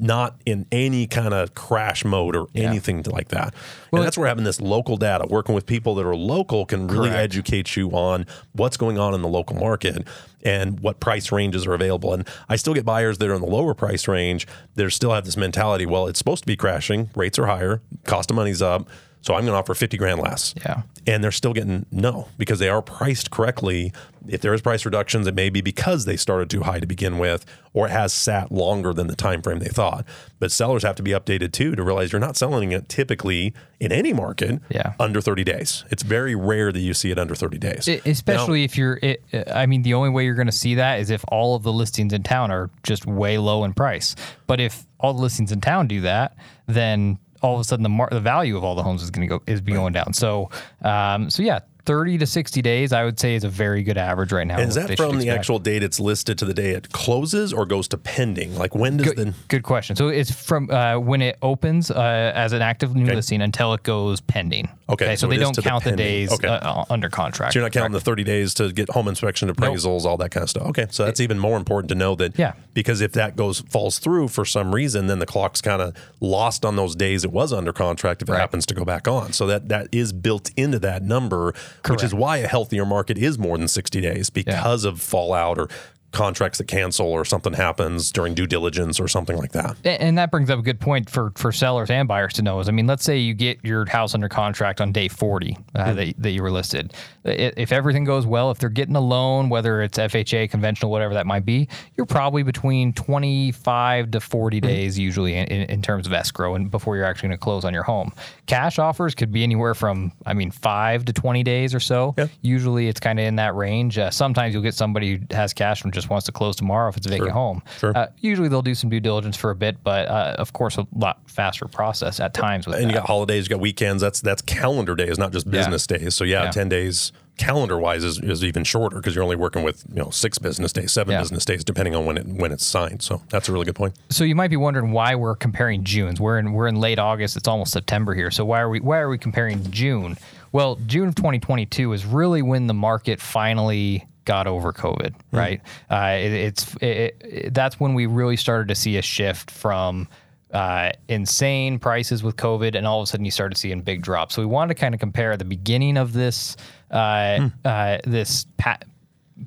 not 0.00 0.40
in 0.46 0.66
any 0.72 1.06
kind 1.06 1.34
of 1.34 1.54
crash 1.54 2.04
mode 2.04 2.36
or 2.36 2.46
anything 2.54 3.02
like 3.10 3.28
that. 3.28 3.54
and 3.92 4.02
that's 4.02 4.18
where 4.18 4.28
having 4.28 4.44
this 4.44 4.60
local 4.60 4.96
data, 4.96 5.26
working 5.28 5.54
with 5.54 5.66
people 5.66 5.94
that 5.96 6.06
are 6.06 6.16
local, 6.16 6.66
can 6.66 6.86
really 6.86 7.10
Correct. 7.10 7.22
educate 7.22 7.76
you 7.76 7.90
on 7.90 8.26
what's 8.52 8.76
going 8.76 8.98
on 8.98 9.14
in 9.14 9.22
the 9.22 9.28
local 9.28 9.56
market 9.56 10.06
and 10.44 10.80
what 10.80 11.00
price 11.00 11.32
ranges 11.32 11.66
are 11.66 11.74
available. 11.74 12.14
And 12.14 12.26
I 12.48 12.56
still 12.56 12.74
get 12.74 12.84
buyers 12.84 13.18
that 13.18 13.28
are 13.28 13.34
in 13.34 13.40
the 13.40 13.48
lower 13.48 13.74
price 13.74 14.06
range 14.08 14.46
that 14.74 14.90
still 14.90 15.12
have 15.12 15.24
this 15.24 15.36
mentality 15.36 15.86
well, 15.86 16.06
it's 16.06 16.18
supposed 16.18 16.42
to 16.42 16.46
be 16.46 16.56
crashing, 16.56 17.10
rates 17.14 17.38
are 17.38 17.46
higher, 17.46 17.82
cost 18.04 18.30
of 18.30 18.36
money's 18.36 18.62
up. 18.62 18.88
So 19.28 19.34
I'm 19.34 19.42
going 19.42 19.52
to 19.52 19.58
offer 19.58 19.74
50 19.74 19.98
grand 19.98 20.20
less. 20.22 20.54
Yeah. 20.64 20.84
And 21.06 21.22
they're 21.22 21.30
still 21.32 21.52
getting 21.52 21.84
no 21.92 22.28
because 22.38 22.60
they 22.60 22.70
are 22.70 22.80
priced 22.80 23.30
correctly. 23.30 23.92
If 24.26 24.40
there 24.40 24.54
is 24.54 24.62
price 24.62 24.86
reductions, 24.86 25.26
it 25.26 25.34
may 25.34 25.50
be 25.50 25.60
because 25.60 26.06
they 26.06 26.16
started 26.16 26.48
too 26.48 26.62
high 26.62 26.80
to 26.80 26.86
begin 26.86 27.18
with, 27.18 27.44
or 27.74 27.88
it 27.88 27.90
has 27.90 28.14
sat 28.14 28.50
longer 28.50 28.94
than 28.94 29.06
the 29.06 29.14
time 29.14 29.42
frame 29.42 29.58
they 29.58 29.68
thought. 29.68 30.06
But 30.38 30.50
sellers 30.50 30.82
have 30.82 30.96
to 30.96 31.02
be 31.02 31.10
updated 31.10 31.52
too 31.52 31.76
to 31.76 31.82
realize 31.82 32.10
you're 32.10 32.20
not 32.20 32.38
selling 32.38 32.72
it 32.72 32.88
typically 32.88 33.52
in 33.78 33.92
any 33.92 34.14
market 34.14 34.62
Yeah. 34.70 34.94
under 34.98 35.20
30 35.20 35.44
days. 35.44 35.84
It's 35.90 36.02
very 36.02 36.34
rare 36.34 36.72
that 36.72 36.80
you 36.80 36.94
see 36.94 37.10
it 37.10 37.18
under 37.18 37.34
30 37.34 37.58
days. 37.58 37.86
E- 37.86 38.00
Especially 38.06 38.64
if 38.64 38.78
you're, 38.78 38.98
it, 39.02 39.22
I 39.52 39.66
mean, 39.66 39.82
the 39.82 39.92
only 39.92 40.08
way 40.08 40.24
you're 40.24 40.36
going 40.36 40.46
to 40.46 40.52
see 40.52 40.74
that 40.76 41.00
is 41.00 41.10
if 41.10 41.22
all 41.28 41.54
of 41.54 41.64
the 41.64 41.72
listings 41.72 42.14
in 42.14 42.22
town 42.22 42.50
are 42.50 42.70
just 42.82 43.04
way 43.04 43.36
low 43.36 43.64
in 43.64 43.74
price. 43.74 44.16
But 44.46 44.58
if 44.58 44.86
all 44.98 45.12
the 45.12 45.20
listings 45.20 45.52
in 45.52 45.60
town 45.60 45.86
do 45.86 46.00
that, 46.00 46.34
then 46.66 47.18
all 47.42 47.54
of 47.54 47.60
a 47.60 47.64
sudden 47.64 47.82
the 47.82 47.88
mar- 47.88 48.08
the 48.10 48.20
value 48.20 48.56
of 48.56 48.64
all 48.64 48.74
the 48.74 48.82
homes 48.82 49.02
is 49.02 49.10
going 49.10 49.28
to 49.28 49.38
go 49.38 49.42
is 49.46 49.60
be 49.60 49.72
going 49.72 49.92
down. 49.92 50.12
So, 50.12 50.50
um, 50.82 51.30
so 51.30 51.42
yeah, 51.42 51.60
thirty 51.88 52.18
to 52.18 52.26
sixty 52.26 52.60
days, 52.60 52.92
I 52.92 53.04
would 53.04 53.18
say, 53.18 53.34
is 53.34 53.44
a 53.44 53.48
very 53.48 53.82
good 53.82 53.96
average 53.96 54.30
right 54.30 54.46
now. 54.46 54.58
And 54.58 54.68
is 54.68 54.74
that 54.74 54.96
from 54.98 55.18
the 55.18 55.30
actual 55.30 55.58
date 55.58 55.82
it's 55.82 55.98
listed 55.98 56.38
to 56.38 56.44
the 56.44 56.52
day 56.54 56.70
it 56.70 56.92
closes 56.92 57.52
or 57.52 57.64
goes 57.64 57.88
to 57.88 57.98
pending? 57.98 58.54
Like 58.56 58.74
when 58.74 58.98
does 58.98 59.06
Good, 59.12 59.16
the 59.16 59.34
good 59.48 59.62
question. 59.62 59.96
So 59.96 60.08
it's 60.08 60.30
from 60.30 60.70
uh, 60.70 60.98
when 60.98 61.22
it 61.22 61.38
opens 61.40 61.90
uh, 61.90 62.32
as 62.34 62.52
an 62.52 62.60
active 62.62 62.94
new 62.94 63.06
listing 63.06 63.40
until 63.40 63.72
it 63.72 63.82
goes 63.82 64.20
pending. 64.20 64.68
Okay, 64.90 65.16
so, 65.16 65.26
so 65.26 65.30
they 65.30 65.36
don't 65.38 65.52
to 65.54 65.60
the 65.60 65.68
count 65.68 65.84
the, 65.84 65.96
days 65.96 66.32
Okay. 66.32 66.48
uh, 66.48 66.84
under 66.88 67.08
contract. 67.10 67.52
So 67.52 67.58
you're 67.58 67.66
not 67.66 67.72
counting 67.72 67.92
the 67.92 68.00
30 68.00 68.24
days 68.24 68.54
to 68.54 68.72
get 68.72 68.88
home 68.90 69.08
inspection 69.08 69.52
appraisals, 69.52 70.04
all 70.04 70.16
that 70.18 70.30
kind 70.30 70.42
of 70.44 70.50
stuff. 70.50 70.66
Okay, 70.68 70.86
so 70.90 71.04
that's 71.04 71.20
even 71.20 71.38
more 71.38 71.56
important 71.56 71.88
to 71.90 71.94
know 71.94 72.14
that. 72.14 72.38
Yeah. 72.38 72.52
Because 72.74 73.00
if 73.00 73.12
that 73.12 73.36
goes 73.36 73.60
falls 73.60 73.98
through 73.98 74.28
for 74.28 74.44
some 74.44 74.74
reason, 74.74 75.06
then 75.06 75.18
the 75.18 75.26
clock's 75.26 75.60
kind 75.60 75.82
of 75.82 75.94
lost 76.20 76.64
on 76.64 76.76
those 76.76 76.94
days 76.96 77.24
it 77.24 77.32
was 77.32 77.52
under 77.52 77.72
contract 77.72 78.22
if 78.22 78.28
it 78.28 78.32
Right. 78.32 78.40
happens 78.40 78.64
to 78.66 78.74
go 78.74 78.84
back 78.84 79.06
on. 79.08 79.32
So 79.32 79.46
that 79.46 79.68
that 79.68 79.88
is 79.92 80.12
built 80.12 80.50
into 80.56 80.78
that 80.80 81.02
number, 81.02 81.54
which 81.86 82.02
is 82.02 82.14
why 82.14 82.38
a 82.38 82.48
healthier 82.48 82.84
market 82.84 83.18
is 83.18 83.38
more 83.38 83.56
than 83.58 83.68
60 83.68 84.00
days 84.00 84.30
because 84.30 84.84
of 84.84 85.00
fallout 85.00 85.58
or 85.58 85.68
contracts 86.10 86.58
that 86.58 86.66
cancel 86.66 87.06
or 87.06 87.24
something 87.24 87.52
happens 87.52 88.10
during 88.10 88.34
due 88.34 88.46
diligence 88.46 88.98
or 88.98 89.08
something 89.08 89.36
like 89.36 89.52
that. 89.52 89.76
And 89.84 90.16
that 90.16 90.30
brings 90.30 90.48
up 90.48 90.58
a 90.58 90.62
good 90.62 90.80
point 90.80 91.10
for, 91.10 91.32
for 91.36 91.52
sellers 91.52 91.90
and 91.90 92.08
buyers 92.08 92.32
to 92.34 92.42
know 92.42 92.60
is, 92.60 92.68
I 92.68 92.72
mean, 92.72 92.86
let's 92.86 93.04
say 93.04 93.18
you 93.18 93.34
get 93.34 93.58
your 93.62 93.84
house 93.86 94.14
under 94.14 94.28
contract 94.28 94.80
on 94.80 94.90
day 94.90 95.08
40 95.08 95.56
uh, 95.74 95.92
that, 95.92 96.14
that 96.18 96.30
you 96.30 96.42
were 96.42 96.50
listed. 96.50 96.94
If 97.24 97.72
everything 97.72 98.04
goes 98.04 98.26
well, 98.26 98.50
if 98.50 98.58
they're 98.58 98.70
getting 98.70 98.96
a 98.96 99.00
loan, 99.00 99.50
whether 99.50 99.82
it's 99.82 99.98
FHA, 99.98 100.50
conventional, 100.50 100.90
whatever 100.90 101.12
that 101.14 101.26
might 101.26 101.44
be, 101.44 101.68
you're 101.96 102.06
probably 102.06 102.42
between 102.42 102.94
25 102.94 104.10
to 104.12 104.20
40 104.20 104.60
days 104.60 104.98
usually 104.98 105.34
in, 105.34 105.46
in, 105.46 105.82
terms 105.82 106.06
of 106.06 106.12
escrow 106.12 106.54
and 106.54 106.70
before 106.70 106.96
you're 106.96 107.04
actually 107.04 107.28
going 107.28 107.38
to 107.38 107.42
close 107.42 107.64
on 107.64 107.74
your 107.74 107.82
home. 107.82 108.12
Cash 108.46 108.78
offers 108.78 109.14
could 109.14 109.30
be 109.30 109.42
anywhere 109.42 109.74
from, 109.74 110.12
I 110.24 110.32
mean, 110.32 110.50
five 110.50 111.04
to 111.04 111.12
20 111.12 111.42
days 111.42 111.74
or 111.74 111.80
so. 111.80 112.14
Yeah. 112.16 112.28
Usually 112.40 112.88
it's 112.88 113.00
kind 113.00 113.18
of 113.18 113.26
in 113.26 113.36
that 113.36 113.54
range. 113.54 113.98
Uh, 113.98 114.10
sometimes 114.10 114.54
you'll 114.54 114.62
get 114.62 114.74
somebody 114.74 115.16
who 115.16 115.34
has 115.34 115.52
cash 115.52 115.84
and 115.84 115.92
just 115.98 116.10
wants 116.10 116.26
to 116.26 116.32
close 116.32 116.56
tomorrow 116.56 116.88
if 116.88 116.96
it's 116.96 117.06
a 117.06 117.10
vacant 117.10 117.30
home. 117.32 117.62
Sure. 117.78 117.92
Uh, 117.96 118.06
usually 118.20 118.48
they'll 118.48 118.62
do 118.62 118.74
some 118.74 118.88
due 118.90 119.00
diligence 119.00 119.36
for 119.36 119.50
a 119.50 119.54
bit, 119.54 119.82
but 119.82 120.08
uh, 120.08 120.36
of 120.38 120.52
course 120.52 120.78
a 120.78 120.86
lot 120.94 121.18
faster 121.26 121.66
process 121.66 122.20
at 122.20 122.32
times 122.34 122.66
with 122.66 122.76
And 122.76 122.88
you 122.90 122.94
got 122.96 123.06
holidays, 123.06 123.44
you 123.46 123.50
got 123.50 123.60
weekends. 123.60 124.00
That's 124.02 124.20
that's 124.20 124.42
calendar 124.42 124.94
days, 124.94 125.18
not 125.18 125.32
just 125.32 125.50
business 125.50 125.86
days. 125.86 126.14
So 126.14 126.24
yeah, 126.24 126.44
Yeah. 126.44 126.50
ten 126.50 126.68
days 126.68 127.12
calendar 127.36 127.78
wise 127.78 128.02
is, 128.02 128.18
is 128.18 128.42
even 128.42 128.64
shorter 128.64 128.96
because 128.96 129.14
you're 129.14 129.22
only 129.22 129.36
working 129.36 129.62
with 129.62 129.84
you 129.92 130.02
know 130.02 130.10
six 130.10 130.38
business 130.38 130.72
days, 130.72 130.90
seven 130.90 131.12
Yeah. 131.12 131.20
business 131.20 131.44
days, 131.44 131.62
depending 131.62 131.94
on 131.94 132.04
when 132.04 132.16
it 132.18 132.26
when 132.26 132.50
it's 132.50 132.66
signed. 132.66 133.00
So 133.02 133.22
that's 133.28 133.48
a 133.48 133.52
really 133.52 133.64
good 133.64 133.76
point. 133.76 133.94
so 134.10 134.24
you 134.24 134.34
might 134.34 134.48
be 134.50 134.56
wondering 134.56 134.90
why 134.90 135.14
we're 135.14 135.36
comparing 135.36 135.84
Junes. 135.84 136.20
We're 136.20 136.38
in 136.40 136.52
we're 136.52 136.66
in 136.66 136.80
late 136.80 136.98
August. 136.98 137.36
It's 137.36 137.46
almost 137.46 137.72
September 137.72 138.12
here. 138.14 138.30
So 138.32 138.44
why 138.44 138.60
are 138.60 138.68
we 138.68 138.80
why 138.80 138.98
are 138.98 139.08
we 139.08 139.18
comparing 139.18 139.70
June? 139.70 140.16
Well, 140.50 140.76
June 140.86 141.06
of 141.08 141.14
2022 141.14 141.92
is 141.92 142.06
really 142.06 142.40
when 142.42 142.66
the 142.66 142.74
market 142.74 143.20
finally 143.20 144.07
got 144.28 144.46
over 144.46 144.72
COVID, 144.72 145.14
right? 145.32 145.60
Uh, 145.90 146.16
it, 146.20 146.32
it's 146.32 146.74
it, 146.76 147.16
it, 147.20 147.54
that's 147.54 147.80
when 147.80 147.94
we 147.94 148.06
really 148.06 148.36
started 148.36 148.68
to 148.68 148.74
see 148.74 148.96
a 148.98 149.02
shift 149.02 149.50
from 149.50 150.06
uh, 150.52 150.90
insane 151.08 151.78
prices 151.78 152.22
with 152.22 152.36
COVID, 152.36 152.74
and 152.76 152.86
all 152.86 153.00
of 153.00 153.04
a 153.04 153.06
sudden 153.06 153.24
you 153.24 153.30
started 153.30 153.56
seeing 153.56 153.80
big 153.82 154.02
drops. 154.02 154.34
So 154.34 154.42
we 154.42 154.46
wanted 154.46 154.74
to 154.76 154.80
kind 154.80 154.94
of 154.94 155.00
compare 155.00 155.36
the 155.36 155.44
beginning 155.44 155.96
of 155.96 156.12
this 156.12 156.56
uh, 156.90 157.48
uh, 157.64 157.98
this 158.04 158.46
pa- 158.58 158.78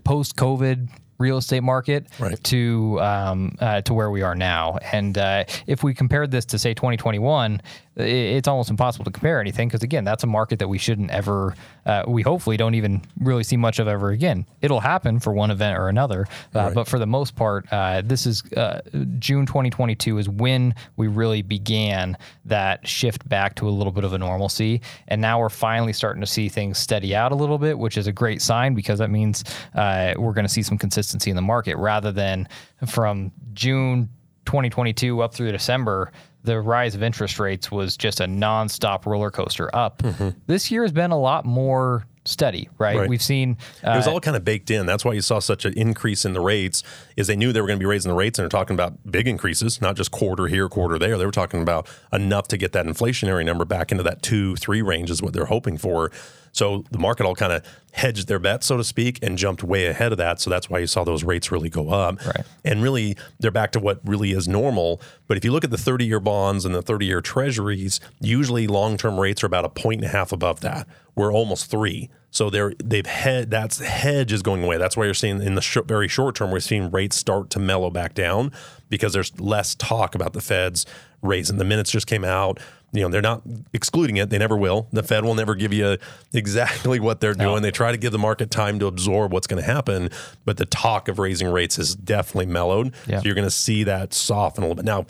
post 0.03 0.35
COVID 0.35 0.89
real 1.17 1.37
estate 1.37 1.61
market 1.61 2.07
Right. 2.19 2.43
to 2.45 2.99
um, 2.99 3.55
uh, 3.59 3.81
to 3.81 3.93
where 3.93 4.09
we 4.09 4.23
are 4.23 4.33
now. 4.35 4.77
And 4.91 5.15
uh, 5.19 5.43
if 5.67 5.83
we 5.83 5.93
compared 5.93 6.31
this 6.31 6.45
to 6.45 6.57
say 6.57 6.73
2021, 6.73 7.61
i- 7.61 7.90
it's 7.95 8.47
almost 8.47 8.69
impossible 8.69 9.03
to 9.05 9.11
compare 9.11 9.41
anything 9.41 9.67
because 9.67 9.83
again, 9.83 10.03
that's 10.03 10.23
a 10.23 10.27
market 10.27 10.59
that 10.59 10.67
we 10.67 10.77
shouldn't 10.77 11.11
ever, 11.11 11.55
uh, 11.85 12.03
we 12.07 12.21
hopefully 12.21 12.55
don't 12.55 12.75
even 12.75 13.01
really 13.19 13.43
see 13.43 13.57
much 13.57 13.79
of 13.79 13.87
ever 13.87 14.11
again. 14.11 14.45
It'll 14.61 14.79
happen 14.79 15.19
for 15.19 15.33
one 15.33 15.51
event 15.51 15.77
or 15.77 15.89
another, 15.89 16.25
uh, 16.55 16.69
but 16.71 16.87
for 16.87 16.99
the 16.99 17.05
most 17.05 17.35
part, 17.35 17.67
uh, 17.71 18.01
this 18.03 18.25
is 18.25 18.43
uh, 18.53 18.81
June 19.19 19.45
2022 19.45 20.17
is 20.19 20.29
when 20.29 20.73
we 20.95 21.07
really 21.07 21.41
began 21.41 22.17
that 22.45 22.87
shift 22.87 23.27
back 23.27 23.55
to 23.55 23.67
a 23.67 23.71
little 23.71 23.91
bit 23.91 24.05
of 24.05 24.13
a 24.13 24.17
normalcy, 24.17 24.81
and 25.09 25.19
now 25.19 25.39
we're 25.39 25.49
finally 25.49 25.93
starting 25.93 26.21
to 26.21 26.27
see 26.27 26.47
things 26.47 26.77
steady 26.77 27.13
out 27.13 27.33
a 27.33 27.35
little 27.35 27.57
bit, 27.57 27.77
which 27.77 27.97
is 27.97 28.07
a 28.07 28.13
great 28.13 28.41
sign 28.41 28.73
because 28.73 28.99
that 28.99 29.09
means 29.09 29.43
uh, 29.75 30.13
we're 30.17 30.33
going 30.33 30.45
to 30.45 30.53
see 30.53 30.63
some 30.63 30.77
consistency 30.77 31.29
in 31.29 31.35
the 31.35 31.41
market 31.41 31.75
rather 31.75 32.11
than 32.11 32.47
from 32.87 33.31
June 33.53 34.09
2022 34.45 35.21
up 35.21 35.33
through 35.33 35.51
December. 35.51 36.11
The 36.43 36.59
rise 36.59 36.95
of 36.95 37.03
interest 37.03 37.39
rates 37.39 37.71
was 37.71 37.97
just 37.97 38.19
a 38.19 38.25
nonstop 38.25 39.05
roller 39.05 39.31
coaster 39.31 39.69
up. 39.75 40.01
This 40.47 40.71
year 40.71 40.81
has 40.83 40.91
been 40.91 41.11
a 41.11 41.19
lot 41.19 41.45
more 41.45 42.05
steady, 42.25 42.69
right? 42.77 42.97
Right. 42.97 43.09
We've 43.09 43.21
seen 43.21 43.57
uh, 43.85 43.91
it 43.91 43.97
was 43.97 44.07
all 44.07 44.19
kind 44.19 44.37
of 44.37 44.45
baked 44.45 44.69
in. 44.69 44.85
That's 44.85 45.03
why 45.03 45.13
you 45.13 45.21
saw 45.21 45.39
such 45.39 45.65
an 45.65 45.73
increase 45.73 46.25
in 46.25 46.33
the 46.33 46.41
rates. 46.41 46.83
Is 47.15 47.27
they 47.27 47.35
knew 47.35 47.51
they 47.51 47.61
were 47.61 47.67
going 47.67 47.79
to 47.79 47.83
be 47.83 47.87
raising 47.87 48.09
the 48.09 48.15
rates, 48.15 48.37
and 48.37 48.43
they're 48.43 48.59
talking 48.59 48.73
about 48.73 49.11
big 49.11 49.27
increases, 49.27 49.81
not 49.81 49.95
just 49.95 50.11
quarter 50.11 50.47
here, 50.47 50.69
quarter 50.69 50.99
there. 50.99 51.17
They 51.17 51.25
were 51.25 51.31
talking 51.31 51.61
about 51.61 51.87
enough 52.13 52.47
to 52.49 52.57
get 52.57 52.73
that 52.73 52.85
inflationary 52.85 53.45
number 53.45 53.65
back 53.65 53.91
into 53.91 54.03
that 54.03 54.21
two, 54.21 54.55
three 54.55 54.81
range 54.81 55.09
is 55.09 55.21
what 55.21 55.33
they're 55.33 55.45
hoping 55.45 55.77
for. 55.77 56.11
So 56.51 56.83
the 56.91 56.97
market 56.97 57.25
all 57.25 57.35
kind 57.35 57.53
of 57.53 57.65
hedged 57.93 58.27
their 58.27 58.39
bet, 58.39 58.63
so 58.63 58.77
to 58.77 58.83
speak, 58.83 59.19
and 59.21 59.37
jumped 59.37 59.63
way 59.63 59.87
ahead 59.87 60.11
of 60.11 60.17
that. 60.17 60.39
So 60.39 60.49
that's 60.49 60.69
why 60.69 60.79
you 60.79 60.87
saw 60.87 61.03
those 61.03 61.23
rates 61.23 61.51
really 61.51 61.69
go 61.69 61.89
up. 61.89 62.25
Right. 62.25 62.45
And 62.63 62.81
really, 62.81 63.17
they're 63.39 63.51
back 63.51 63.71
to 63.73 63.79
what 63.79 63.99
really 64.05 64.31
is 64.31 64.47
normal. 64.47 65.01
But 65.27 65.37
if 65.37 65.45
you 65.45 65.51
look 65.51 65.63
at 65.63 65.71
the 65.71 65.77
30 65.77 66.05
year 66.05 66.19
bonds 66.19 66.65
and 66.65 66.73
the 66.73 66.81
30 66.81 67.05
year 67.05 67.21
treasuries, 67.21 67.99
usually 68.19 68.67
long 68.67 68.97
term 68.97 69.19
rates 69.19 69.43
are 69.43 69.47
about 69.47 69.65
a 69.65 69.69
point 69.69 70.01
and 70.01 70.09
a 70.09 70.11
half 70.11 70.31
above 70.31 70.61
that. 70.61 70.87
We're 71.15 71.33
almost 71.33 71.69
three. 71.69 72.09
So 72.31 72.49
they're 72.49 72.73
they've 72.81 73.05
had 73.05 73.51
that's 73.51 73.79
hedge 73.79 74.31
is 74.31 74.41
going 74.41 74.63
away. 74.63 74.77
That's 74.77 74.95
why 74.95 75.03
you're 75.03 75.13
seeing 75.13 75.41
in 75.41 75.55
the 75.55 75.61
sh- 75.61 75.79
very 75.85 76.07
short 76.07 76.35
term 76.35 76.49
we're 76.49 76.61
seeing 76.61 76.89
rates 76.89 77.17
start 77.17 77.49
to 77.51 77.59
mellow 77.59 77.89
back 77.89 78.13
down 78.13 78.53
because 78.89 79.11
there's 79.11 79.37
less 79.39 79.75
talk 79.75 80.15
about 80.15 80.31
the 80.31 80.39
Feds 80.39 80.85
raising. 81.21 81.57
The 81.57 81.65
minutes 81.65 81.91
just 81.91 82.07
came 82.07 82.23
out. 82.23 82.59
You 82.93 83.03
know 83.03 83.09
they're 83.09 83.21
not 83.21 83.41
excluding 83.73 84.17
it. 84.17 84.29
They 84.29 84.37
never 84.37 84.57
will. 84.57 84.87
The 84.91 85.03
Fed 85.03 85.23
will 85.23 85.35
never 85.35 85.55
give 85.55 85.71
you 85.71 85.97
exactly 86.33 86.99
what 86.99 87.21
they're 87.21 87.33
doing. 87.33 87.61
They 87.61 87.71
try 87.71 87.91
to 87.91 87.97
give 87.97 88.11
the 88.11 88.19
market 88.19 88.51
time 88.51 88.79
to 88.79 88.87
absorb 88.87 89.31
what's 89.31 89.47
going 89.47 89.61
to 89.61 89.67
happen, 89.67 90.09
but 90.43 90.57
the 90.57 90.65
talk 90.65 91.07
of 91.07 91.17
raising 91.17 91.47
rates 91.47 91.77
has 91.77 91.95
definitely 91.95 92.47
mellowed. 92.47 92.93
Yeah. 93.07 93.19
So 93.19 93.25
you're 93.25 93.35
going 93.35 93.47
to 93.47 93.51
see 93.51 93.85
that 93.85 94.13
soften 94.13 94.63
a 94.63 94.67
little 94.67 94.75
bit 94.75 94.85
now. 94.85 95.05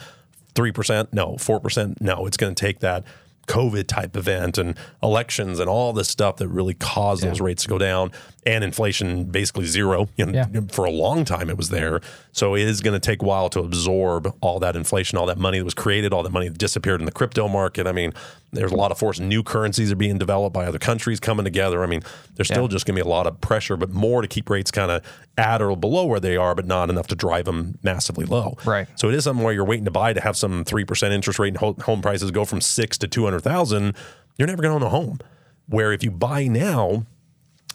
Three 0.54 0.72
percent, 0.72 1.12
no. 1.14 1.38
Four 1.38 1.60
percent, 1.60 2.02
no. 2.02 2.28
It's 2.28 2.38
going 2.38 2.54
to 2.54 2.60
take 2.60 2.82
that 2.82 3.04
COVID 3.48 3.88
type 3.88 4.16
event 4.16 4.58
and 4.58 4.78
elections 5.02 5.60
and 5.60 5.70
all 5.70 5.92
this 5.94 6.08
stuff 6.08 6.38
that 6.38 6.48
really 6.48 6.74
caused 6.76 7.24
those 7.24 7.42
rates 7.42 7.64
to 7.64 7.70
go 7.70 7.78
down 7.78 8.12
and 8.44 8.64
inflation 8.64 9.26
basically 9.26 9.66
zero. 9.66 10.10
You 10.18 10.26
know, 10.26 10.32
Yeah. 10.52 10.62
For 10.72 10.86
a 10.86 10.90
long 10.90 11.26
time, 11.26 11.50
it 11.50 11.58
was 11.58 11.70
there. 11.70 12.02
So 12.32 12.56
it 12.56 12.64
is 12.64 12.82
going 12.82 12.94
to 12.94 13.00
take 13.00 13.22
a 13.22 13.26
while 13.26 13.50
to 13.50 13.60
absorb 13.60 14.34
all 14.42 14.60
that 14.60 14.76
inflation, 14.76 15.18
all 15.20 15.28
that 15.28 15.38
money 15.38 15.60
that 15.60 15.64
was 15.66 15.76
created, 15.76 16.12
all 16.12 16.24
that 16.24 16.32
money 16.32 16.48
that 16.50 16.58
disappeared 16.58 17.02
in 17.02 17.06
the 17.06 17.12
crypto 17.12 17.48
market. 17.48 17.86
I 17.86 17.92
mean, 17.92 18.14
there's 18.52 18.72
a 18.72 18.76
lot 18.76 18.92
of 18.92 18.98
force. 18.98 19.20
New 19.20 19.44
currencies 19.44 19.92
are 19.92 19.96
being 19.96 20.18
developed 20.18 20.54
by 20.54 20.66
other 20.66 20.80
countries 20.80 21.20
coming 21.20 21.44
together. 21.44 21.84
I 21.84 21.86
mean, 21.86 22.02
there's 22.36 22.48
still 22.48 22.64
Yeah. 22.64 22.70
just 22.70 22.86
going 22.88 22.96
to 22.98 23.04
be 23.04 23.08
a 23.08 23.12
lot 23.12 23.28
of 23.28 23.40
pressure, 23.42 23.78
but 23.78 23.92
more 23.92 24.24
to 24.24 24.28
keep 24.28 24.50
rates 24.50 24.72
kind 24.72 24.90
of 24.90 25.04
at 25.38 25.62
or 25.62 25.76
below 25.78 26.06
where 26.06 26.20
they 26.20 26.36
are, 26.36 26.56
but 26.56 26.66
not 26.66 26.90
enough 26.90 27.08
to 27.08 27.16
drive 27.16 27.46
them 27.46 27.78
massively 27.84 28.26
low. 28.26 28.58
Right. 28.66 28.88
So 28.96 29.08
it 29.08 29.14
is 29.16 29.24
something 29.26 29.44
where 29.46 29.54
you're 29.54 29.66
waiting 29.66 29.86
to 29.86 29.92
buy 29.92 30.14
to 30.14 30.22
have 30.22 30.36
some 30.36 30.64
three 30.66 30.84
percent 30.84 31.14
interest 31.14 31.38
rate 31.38 31.56
and 31.60 31.80
home 31.84 32.02
prices 32.02 32.32
go 32.32 32.44
from 32.46 32.60
six 32.60 32.98
to 33.00 33.08
two 33.08 33.24
hundred 33.26 33.42
thousand. 33.42 33.96
You're 34.38 34.48
never 34.48 34.64
going 34.64 34.72
to 34.80 34.84
own 34.86 34.88
a 34.88 34.90
home. 34.90 35.20
Where 35.68 35.94
if 35.94 36.04
you 36.04 36.10
buy 36.12 36.48
now, 36.48 37.06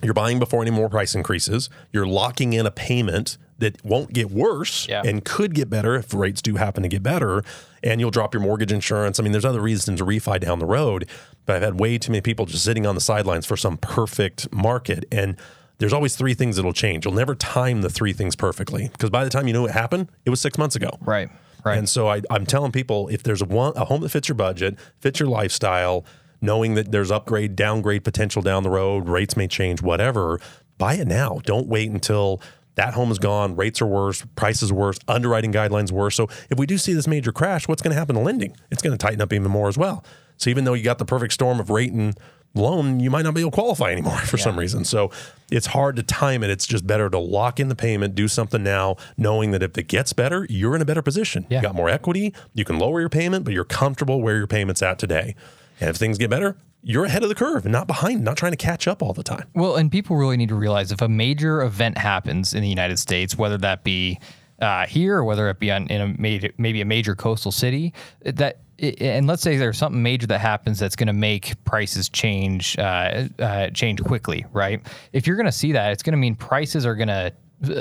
you're 0.02 0.14
buying 0.14 0.38
before 0.38 0.62
any 0.62 0.70
more 0.70 0.88
price 0.88 1.14
increases. 1.14 1.70
You're 1.92 2.06
locking 2.06 2.52
in 2.52 2.66
a 2.66 2.70
payment 2.70 3.38
that 3.58 3.82
won't 3.84 4.12
get 4.12 4.30
worse 4.30 4.86
Yeah. 4.86 5.02
and 5.04 5.24
could 5.24 5.54
get 5.54 5.70
better 5.70 5.94
if 5.96 6.12
rates 6.12 6.42
do 6.42 6.56
happen 6.56 6.82
to 6.82 6.88
get 6.88 7.02
better. 7.02 7.42
And 7.82 8.00
you'll 8.00 8.10
drop 8.10 8.34
your 8.34 8.42
mortgage 8.42 8.72
insurance. 8.72 9.18
I 9.18 9.22
mean, 9.22 9.32
there's 9.32 9.44
other 9.46 9.60
reasons 9.62 10.00
to 10.00 10.04
refi 10.04 10.38
down 10.40 10.58
the 10.58 10.66
road, 10.66 11.08
but 11.46 11.56
I've 11.56 11.62
had 11.62 11.80
way 11.80 11.96
too 11.96 12.12
many 12.12 12.20
people 12.20 12.44
just 12.44 12.64
sitting 12.64 12.86
on 12.86 12.94
the 12.94 13.00
sidelines 13.00 13.46
for 13.46 13.56
some 13.56 13.78
perfect 13.78 14.52
market. 14.52 15.06
And 15.10 15.36
there's 15.78 15.94
always 15.94 16.14
three 16.16 16.34
things 16.34 16.56
that'll 16.56 16.74
change. 16.74 17.06
You'll 17.06 17.14
never 17.14 17.34
time 17.34 17.80
the 17.80 17.88
three 17.90 18.12
things 18.12 18.36
perfectly 18.36 18.88
because 18.92 19.08
by 19.08 19.24
the 19.24 19.30
time 19.30 19.46
you 19.46 19.54
know 19.54 19.62
what 19.62 19.70
happened, 19.70 20.10
it 20.26 20.30
was 20.30 20.40
six 20.42 20.58
months 20.58 20.76
ago. 20.76 20.90
right, 21.00 21.30
right. 21.64 21.78
And 21.78 21.88
so 21.88 22.08
I, 22.08 22.20
I'm 22.30 22.44
telling 22.44 22.72
people 22.72 23.08
if 23.08 23.22
there's 23.22 23.40
a, 23.40 23.46
one, 23.46 23.72
a 23.76 23.86
home 23.86 24.02
that 24.02 24.10
fits 24.10 24.28
your 24.28 24.36
budget, 24.36 24.76
fits 25.00 25.18
your 25.20 25.28
lifestyle, 25.30 26.04
knowing 26.40 26.74
that 26.74 26.92
there's 26.92 27.10
upgrade, 27.10 27.56
downgrade 27.56 28.04
potential 28.04 28.42
down 28.42 28.62
the 28.62 28.70
road, 28.70 29.08
rates 29.08 29.36
may 29.36 29.48
change, 29.48 29.82
whatever, 29.82 30.40
buy 30.78 30.94
it 30.94 31.06
now. 31.06 31.40
Don't 31.44 31.66
wait 31.66 31.90
until 31.90 32.40
that 32.76 32.94
home 32.94 33.10
is 33.10 33.18
gone, 33.18 33.56
rates 33.56 33.80
are 33.80 33.86
worse, 33.86 34.24
prices 34.36 34.72
worse, 34.72 34.98
underwriting 35.08 35.52
guidelines 35.52 35.90
worse. 35.90 36.14
So 36.14 36.28
if 36.50 36.58
we 36.58 36.66
do 36.66 36.78
see 36.78 36.92
this 36.92 37.06
major 37.06 37.32
crash, 37.32 37.66
what's 37.66 37.82
going 37.82 37.92
to 37.92 37.98
happen 37.98 38.16
to 38.16 38.22
lending? 38.22 38.54
It's 38.70 38.82
going 38.82 38.96
to 38.96 39.02
tighten 39.02 39.20
up 39.20 39.32
even 39.32 39.50
more 39.50 39.68
as 39.68 39.78
well. 39.78 40.04
So 40.36 40.50
even 40.50 40.64
though 40.64 40.74
you 40.74 40.84
got 40.84 40.98
the 40.98 41.06
perfect 41.06 41.32
storm 41.32 41.58
of 41.58 41.70
rate 41.70 41.92
and 41.92 42.18
loan, 42.54 43.00
you 43.00 43.10
might 43.10 43.22
not 43.22 43.34
be 43.34 43.40
able 43.40 43.50
to 43.50 43.54
qualify 43.54 43.90
anymore 43.90 44.18
for 44.24 44.36
some 44.36 44.58
reason. 44.58 44.84
So 44.84 45.10
it's 45.50 45.66
hard 45.66 45.96
to 45.96 46.02
time 46.02 46.42
it. 46.42 46.50
It's 46.50 46.66
just 46.66 46.86
better 46.86 47.08
to 47.08 47.18
lock 47.18 47.60
in 47.60 47.68
the 47.68 47.74
payment, 47.74 48.14
do 48.14 48.28
something 48.28 48.62
now, 48.62 48.96
knowing 49.16 49.52
that 49.52 49.62
if 49.62 49.76
it 49.78 49.88
gets 49.88 50.12
better, 50.12 50.46
you're 50.50 50.74
in 50.74 50.82
a 50.82 50.86
better 50.86 51.02
position. 51.02 51.46
Yeah. 51.48 51.58
You 51.58 51.62
got 51.62 51.74
more 51.74 51.88
equity, 51.88 52.34
you 52.54 52.64
can 52.64 52.78
lower 52.78 53.00
your 53.00 53.08
payment, 53.08 53.44
but 53.44 53.54
you're 53.54 53.64
comfortable 53.64 54.20
where 54.20 54.36
your 54.36 54.46
payment's 54.46 54.82
at 54.82 54.98
today. 54.98 55.34
And 55.80 55.90
if 55.90 55.96
things 55.96 56.18
get 56.18 56.30
better, 56.30 56.56
you're 56.82 57.04
ahead 57.04 57.22
of 57.22 57.28
the 57.28 57.34
curve 57.34 57.64
and 57.64 57.72
not 57.72 57.86
behind, 57.86 58.22
not 58.22 58.36
trying 58.36 58.52
to 58.52 58.56
catch 58.56 58.86
up 58.86 59.02
all 59.02 59.12
the 59.12 59.22
time. 59.22 59.48
Well, 59.54 59.76
and 59.76 59.90
people 59.90 60.16
really 60.16 60.36
need 60.36 60.50
to 60.50 60.54
realize 60.54 60.92
if 60.92 61.02
a 61.02 61.08
major 61.08 61.62
event 61.62 61.98
happens 61.98 62.54
in 62.54 62.62
the 62.62 62.68
United 62.68 62.98
States, 62.98 63.36
whether 63.36 63.58
that 63.58 63.82
be 63.82 64.20
uh, 64.60 64.86
here 64.86 65.16
or 65.16 65.24
whether 65.24 65.48
it 65.50 65.58
be 65.58 65.70
on, 65.70 65.88
in 65.88 66.00
a 66.00 66.14
major, 66.18 66.50
maybe 66.58 66.80
a 66.80 66.84
major 66.84 67.14
coastal 67.14 67.52
city, 67.52 67.92
that 68.22 68.60
and 68.78 69.26
let's 69.26 69.42
say 69.42 69.56
there's 69.56 69.78
something 69.78 70.02
major 70.02 70.26
that 70.26 70.40
happens 70.40 70.78
that's 70.78 70.96
going 70.96 71.06
to 71.06 71.12
make 71.14 71.54
prices 71.64 72.10
change 72.10 72.78
uh, 72.78 73.26
uh, 73.38 73.70
change 73.70 74.02
quickly, 74.02 74.44
right? 74.52 74.86
If 75.12 75.26
you're 75.26 75.36
going 75.36 75.46
to 75.46 75.52
see 75.52 75.72
that, 75.72 75.92
it's 75.92 76.02
going 76.02 76.12
to 76.12 76.18
mean 76.18 76.34
prices 76.34 76.84
are 76.84 76.94
going 76.94 77.08
to 77.08 77.32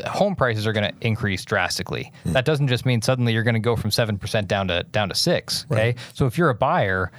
home 0.08 0.38
prices 0.38 0.66
are 0.66 0.72
going 0.72 0.90
to 0.90 0.96
increase 1.06 1.44
drastically. 1.44 2.14
That 2.28 2.46
doesn't 2.46 2.70
just 2.70 2.86
mean 2.86 3.02
suddenly 3.02 3.34
you're 3.34 3.44
going 3.44 3.56
to 3.56 3.60
go 3.60 3.76
from 3.76 3.92
seven 3.92 4.18
percent 4.18 4.48
down 4.48 4.70
to 4.70 4.84
down 4.84 5.10
to 5.10 5.16
six. 5.16 5.66
Okay, 5.70 5.96
so 6.14 6.26
if 6.26 6.38
you're 6.38 6.50
a 6.50 6.56
buyer, 6.56 7.12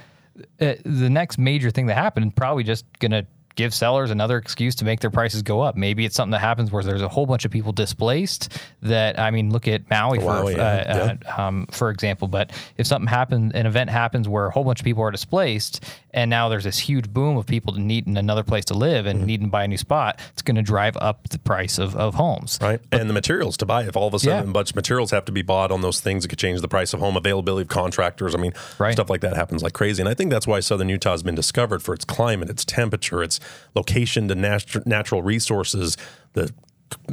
uh, 0.59 0.73
the 0.83 1.09
next 1.09 1.37
major 1.37 1.71
thing 1.71 1.87
that 1.87 1.95
happened 1.95 2.35
probably 2.35 2.63
just 2.63 2.85
going 2.99 3.11
to 3.11 3.25
give 3.57 3.73
sellers 3.73 4.11
another 4.11 4.37
excuse 4.37 4.75
to 4.75 4.85
make 4.85 5.01
their 5.01 5.09
prices 5.09 5.41
go 5.41 5.59
up. 5.61 5.75
Maybe 5.75 6.05
it's 6.05 6.15
something 6.15 6.31
that 6.31 6.39
happens 6.39 6.71
where 6.71 6.83
there's 6.83 7.01
a 7.01 7.09
whole 7.09 7.25
bunch 7.25 7.43
of 7.43 7.51
people 7.51 7.73
displaced. 7.73 8.57
That 8.83 9.19
I 9.19 9.31
mean, 9.31 9.51
look 9.51 9.67
at 9.67 9.89
Maui 9.89 10.19
for 10.19 10.25
Wow, 10.25 10.47
yeah, 10.47 10.57
uh, 10.57 11.15
uh, 11.27 11.41
um, 11.41 11.67
for 11.71 11.89
example. 11.89 12.27
But 12.29 12.51
if 12.77 12.87
something 12.87 13.07
happens, 13.07 13.53
an 13.53 13.65
event 13.65 13.89
happens 13.89 14.29
where 14.29 14.45
a 14.45 14.51
whole 14.51 14.63
bunch 14.63 14.79
of 14.79 14.85
people 14.85 15.03
are 15.03 15.11
displaced, 15.11 15.83
and 16.17 16.31
now 16.31 16.49
there's 16.49 16.63
this 16.63 16.79
huge 16.79 17.07
boom 17.13 17.37
of 17.37 17.45
people 17.45 17.73
needing 17.73 18.17
another 18.17 18.41
place 18.43 18.65
to 18.65 18.73
live 18.73 19.05
Mm-hmm. 19.05 19.17
and 19.17 19.27
needing 19.27 19.47
to 19.47 19.51
buy 19.51 19.63
a 19.65 19.67
new 19.67 19.77
spot, 19.77 20.19
it's 20.33 20.41
going 20.41 20.55
to 20.55 20.63
drive 20.63 20.97
up 20.97 21.29
the 21.29 21.37
price 21.37 21.77
of, 21.77 21.95
of 21.95 22.15
homes. 22.15 22.57
Right. 22.59 22.79
and 22.91 23.07
the 23.07 23.13
materials 23.13 23.55
to 23.57 23.65
buy. 23.67 23.83
If 23.83 23.95
all 23.95 24.07
of 24.07 24.13
a 24.15 24.19
sudden 24.19 24.45
Yeah. 24.45 24.49
a 24.49 24.53
bunch 24.53 24.71
of 24.71 24.75
materials 24.75 25.11
have 25.11 25.25
to 25.25 25.31
be 25.31 25.43
bought 25.43 25.71
on 25.71 25.81
those 25.81 25.99
things, 26.01 26.25
it 26.25 26.29
could 26.29 26.39
change 26.39 26.59
the 26.61 26.67
price 26.67 26.91
of 26.95 26.99
home 26.99 27.15
availability 27.15 27.61
of 27.63 27.67
contractors. 27.69 28.33
I 28.33 28.39
mean, 28.39 28.53
Right. 28.79 28.93
stuff 28.93 29.09
like 29.11 29.21
that 29.21 29.35
happens 29.35 29.61
like 29.61 29.73
crazy. 29.73 30.01
And 30.01 30.09
I 30.09 30.15
think 30.15 30.31
that's 30.31 30.47
why 30.47 30.59
Southern 30.59 30.89
Utah 30.89 31.11
has 31.11 31.21
been 31.21 31.35
discovered 31.35 31.83
for 31.83 31.93
its 31.93 32.03
climate, 32.03 32.49
its 32.49 32.65
temperature, 32.65 33.21
its 33.21 33.39
location 33.75 34.27
to 34.29 34.35
nat- 34.35 34.87
natural 34.87 35.21
resources, 35.21 35.97
the 36.33 36.51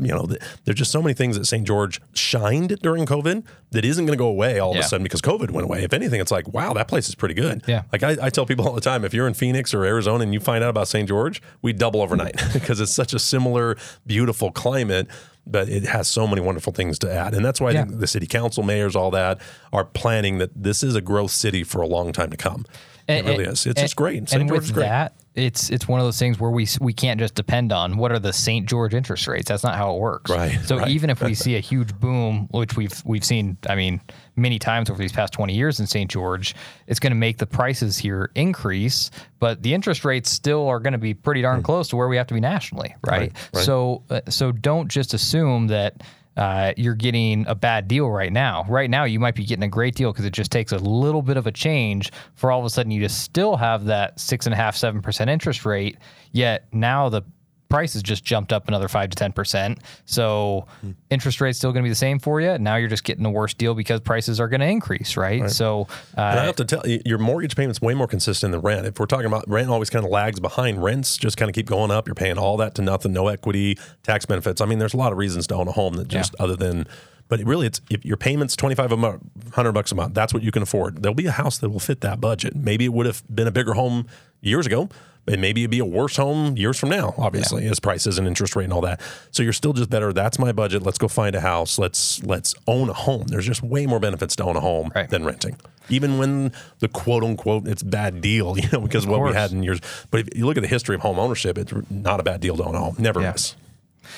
you 0.00 0.08
know, 0.08 0.28
there's 0.64 0.78
just 0.78 0.90
so 0.90 1.02
many 1.02 1.14
things 1.14 1.36
that 1.36 1.46
St. 1.46 1.66
George 1.66 2.00
shined 2.14 2.78
during 2.82 3.06
COVID 3.06 3.44
that 3.72 3.84
isn't 3.84 4.06
going 4.06 4.16
to 4.16 4.22
go 4.22 4.28
away 4.28 4.58
all 4.58 4.70
of 4.70 4.76
Yeah. 4.76 4.82
a 4.82 4.84
sudden 4.84 5.02
because 5.02 5.20
COVID 5.20 5.50
went 5.50 5.64
away. 5.64 5.82
If 5.82 5.92
anything, 5.92 6.20
it's 6.20 6.30
like, 6.30 6.46
wow, 6.52 6.72
that 6.74 6.86
place 6.88 7.08
is 7.08 7.14
pretty 7.14 7.34
good. 7.34 7.62
Yeah. 7.66 7.82
Like 7.92 8.02
I, 8.02 8.16
I 8.22 8.30
tell 8.30 8.46
people 8.46 8.66
all 8.68 8.74
the 8.74 8.80
time, 8.80 9.04
if 9.04 9.12
you're 9.14 9.26
in 9.26 9.34
Phoenix 9.34 9.74
or 9.74 9.84
Arizona 9.84 10.22
and 10.22 10.32
you 10.32 10.40
find 10.40 10.62
out 10.62 10.70
about 10.70 10.88
St. 10.88 11.08
George, 11.08 11.42
we 11.62 11.72
double 11.72 12.02
overnight 12.02 12.40
because 12.52 12.80
it's 12.80 12.92
such 12.92 13.12
a 13.14 13.18
similar, 13.18 13.76
beautiful 14.06 14.52
climate, 14.52 15.08
but 15.46 15.68
it 15.68 15.84
has 15.84 16.08
so 16.08 16.26
many 16.26 16.40
wonderful 16.40 16.72
things 16.72 16.98
to 17.00 17.12
add. 17.12 17.34
And 17.34 17.44
that's 17.44 17.60
why 17.60 17.70
I 17.70 17.72
Yeah. 17.72 17.84
think 17.84 18.00
the 18.00 18.06
city 18.06 18.26
council, 18.26 18.62
mayors, 18.62 18.94
all 18.96 19.10
that 19.10 19.40
are 19.72 19.84
planning 19.84 20.38
that 20.38 20.50
this 20.54 20.82
is 20.82 20.94
a 20.94 21.00
growth 21.00 21.32
city 21.32 21.64
for 21.64 21.82
a 21.82 21.86
long 21.86 22.12
time 22.12 22.30
to 22.30 22.36
come. 22.36 22.64
it 23.06 23.24
really 23.26 23.44
is. 23.44 23.66
It's 23.66 23.80
just 23.80 23.96
great. 23.96 24.28
St. 24.30 24.40
And 24.40 24.48
George 24.48 24.60
with 24.60 24.64
is 24.66 24.72
great. 24.72 24.84
that, 24.84 25.14
it's 25.34 25.68
it's 25.70 25.88
one 25.88 25.98
of 25.98 26.06
those 26.06 26.18
things 26.18 26.38
where 26.38 26.50
we 26.50 26.66
we 26.80 26.92
can't 26.92 27.18
just 27.18 27.34
depend 27.34 27.72
on 27.72 27.96
what 27.96 28.12
are 28.12 28.20
the 28.20 28.32
St. 28.32 28.68
George 28.68 28.94
interest 28.94 29.26
rates. 29.26 29.48
That's 29.48 29.64
not 29.64 29.76
how 29.76 29.94
it 29.94 29.98
works. 29.98 30.30
Right, 30.30 30.60
So 30.64 30.78
right, 30.78 30.88
even 30.88 31.10
if 31.10 31.20
we 31.20 31.34
see 31.44 31.56
a 31.56 31.60
huge 31.60 31.92
boom, 31.98 32.46
which 32.52 32.76
we've 32.76 33.02
we've 33.04 33.24
seen, 33.24 33.56
I 33.68 33.74
mean, 33.74 34.00
many 34.36 34.60
times 34.60 34.90
over 34.90 34.98
these 34.98 35.12
past 35.12 35.32
twenty 35.32 35.54
years 35.54 35.80
in 35.80 35.86
St. 35.86 36.08
George, 36.08 36.54
it's 36.86 37.00
going 37.00 37.10
to 37.10 37.18
make 37.18 37.38
the 37.38 37.46
prices 37.46 37.98
here 37.98 38.30
increase, 38.36 39.10
but 39.40 39.62
the 39.62 39.74
interest 39.74 40.04
rates 40.04 40.30
still 40.30 40.68
are 40.68 40.78
going 40.78 40.92
to 40.92 40.98
be 40.98 41.14
pretty 41.14 41.42
darn 41.42 41.62
close 41.64 41.88
to 41.88 41.96
where 41.96 42.06
we 42.06 42.16
have 42.16 42.28
to 42.28 42.34
be 42.34 42.40
nationally, 42.40 42.94
right? 43.04 43.32
Hmm. 43.32 43.36
Right, 43.36 43.50
right. 43.54 43.64
So 43.64 44.02
uh, 44.10 44.20
so 44.28 44.52
don't 44.52 44.88
just 44.88 45.14
assume 45.14 45.66
that 45.66 46.02
uh, 46.36 46.72
you're 46.76 46.94
getting 46.94 47.46
a 47.46 47.54
bad 47.54 47.88
deal 47.88 48.10
right 48.10 48.32
now. 48.32 48.64
Right 48.68 48.90
now, 48.90 49.04
you 49.04 49.20
might 49.20 49.34
be 49.34 49.44
getting 49.44 49.62
a 49.62 49.68
great 49.68 49.94
deal 49.94 50.12
because 50.12 50.24
it 50.24 50.32
just 50.32 50.50
takes 50.50 50.72
a 50.72 50.78
little 50.78 51.22
bit 51.22 51.36
of 51.36 51.46
a 51.46 51.52
change 51.52 52.10
for 52.34 52.50
all 52.50 52.58
of 52.58 52.64
a 52.64 52.70
sudden 52.70 52.90
you 52.90 53.00
just 53.00 53.22
still 53.22 53.56
have 53.56 53.84
that 53.86 54.18
six 54.18 54.46
and 54.46 54.52
a 54.52 54.56
half, 54.56 54.76
seven 54.76 55.00
percent 55.00 55.30
interest 55.30 55.64
rate. 55.64 55.98
Yet 56.32 56.66
now 56.72 57.08
the 57.08 57.22
prices 57.68 58.02
just 58.02 58.24
jumped 58.24 58.52
up 58.52 58.68
another 58.68 58.88
five 58.88 59.10
to 59.10 59.16
ten 59.16 59.32
percent. 59.32 59.78
So 60.04 60.66
interest 61.10 61.40
rate's 61.40 61.58
still 61.58 61.72
going 61.72 61.82
to 61.82 61.86
be 61.86 61.90
the 61.90 61.94
same 61.96 62.18
for 62.18 62.40
you. 62.40 62.58
Now 62.58 62.76
you're 62.76 62.88
just 62.88 63.04
getting 63.04 63.24
a 63.26 63.30
worse 63.30 63.54
deal 63.54 63.74
because 63.74 64.00
prices 64.00 64.38
are 64.40 64.48
going 64.48 64.60
to 64.60 64.66
increase, 64.66 65.16
right? 65.16 65.50
So 65.50 65.88
And 66.16 66.38
I 66.38 66.42
uh, 66.42 66.46
have 66.46 66.56
to 66.56 66.64
tell 66.64 66.86
you, 66.86 67.00
your 67.04 67.18
mortgage 67.18 67.56
payment's 67.56 67.80
way 67.80 67.94
more 67.94 68.06
consistent 68.06 68.52
than 68.52 68.60
rent. 68.60 68.86
If 68.86 69.00
we're 69.00 69.06
talking 69.06 69.26
about 69.26 69.48
rent, 69.48 69.68
always 69.68 69.90
kind 69.90 70.04
of 70.04 70.10
lags 70.10 70.40
behind. 70.40 70.82
Rents 70.82 71.16
just 71.16 71.36
kind 71.36 71.48
of 71.48 71.54
keep 71.54 71.66
going 71.66 71.90
up. 71.90 72.06
You're 72.06 72.14
paying 72.14 72.38
all 72.38 72.56
that 72.58 72.74
to 72.76 72.82
nothing, 72.82 73.12
no 73.12 73.28
equity, 73.28 73.78
tax 74.02 74.26
benefits. 74.26 74.60
I 74.60 74.66
mean, 74.66 74.78
there's 74.78 74.94
a 74.94 74.98
lot 74.98 75.12
of 75.12 75.18
reasons 75.18 75.46
to 75.48 75.54
own 75.54 75.68
a 75.68 75.72
home 75.72 75.94
that 75.94 76.08
just 76.08 76.34
other 76.38 76.56
than. 76.56 76.86
But 77.26 77.40
it 77.40 77.46
really, 77.46 77.66
it's 77.66 77.80
if 77.90 78.04
your 78.04 78.18
payment's 78.18 78.54
twenty 78.54 78.74
five 78.74 78.92
a 78.92 78.98
month, 78.98 79.22
hundred 79.54 79.72
bucks 79.72 79.90
a 79.90 79.94
month. 79.94 80.12
That's 80.12 80.34
what 80.34 80.42
you 80.42 80.52
can 80.52 80.62
afford. 80.62 81.02
There'll 81.02 81.14
be 81.14 81.26
a 81.26 81.32
house 81.32 81.56
that 81.58 81.70
will 81.70 81.80
fit 81.80 82.02
that 82.02 82.20
budget. 82.20 82.54
Maybe 82.54 82.84
it 82.84 82.92
would 82.92 83.06
have 83.06 83.22
been 83.34 83.46
a 83.46 83.50
bigger 83.50 83.72
home 83.72 84.06
years 84.42 84.66
ago, 84.66 84.90
But 85.26 85.38
maybe 85.38 85.62
it'd 85.62 85.70
be 85.70 85.78
a 85.78 85.84
worse 85.86 86.16
home 86.16 86.56
years 86.56 86.78
from 86.78 86.90
now, 86.90 87.14
obviously, 87.16 87.66
as 87.66 87.80
prices 87.80 88.18
and 88.18 88.26
interest 88.28 88.54
rate 88.56 88.64
and 88.64 88.72
all 88.74 88.82
that. 88.82 89.00
So 89.30 89.42
you're 89.42 89.54
still 89.54 89.72
just 89.72 89.88
better. 89.88 90.12
That's 90.12 90.38
my 90.38 90.52
budget. 90.52 90.82
Let's 90.82 90.98
go 90.98 91.08
find 91.08 91.34
a 91.34 91.40
house. 91.40 91.78
Let's 91.78 92.22
let's 92.24 92.54
own 92.66 92.90
a 92.90 92.92
home. 92.92 93.24
There's 93.28 93.46
just 93.46 93.62
way 93.62 93.86
more 93.86 93.98
benefits 94.00 94.36
to 94.36 94.44
own 94.44 94.56
a 94.56 94.60
home 94.60 94.92
Right. 94.94 95.08
than 95.08 95.24
renting. 95.24 95.56
Even 95.88 96.18
when 96.18 96.52
the 96.80 96.88
quote 96.88 97.24
unquote 97.24 97.66
it's 97.66 97.82
bad 97.82 98.20
deal, 98.20 98.58
you 98.58 98.68
know, 98.70 98.80
because 98.80 99.06
what 99.06 99.22
we 99.22 99.32
had 99.32 99.50
in 99.52 99.62
years. 99.62 99.80
But 100.10 100.20
if 100.20 100.36
you 100.36 100.44
look 100.44 100.58
at 100.58 100.62
the 100.62 100.68
history 100.68 100.94
of 100.94 101.00
home 101.00 101.18
ownership, 101.18 101.56
it's 101.56 101.72
not 101.90 102.20
a 102.20 102.22
bad 102.22 102.40
deal 102.42 102.56
to 102.58 102.64
own 102.64 102.74
a 102.74 102.78
home. 102.80 102.96
Never 102.98 103.20
Yeah. 103.22 103.32
is. 103.34 103.56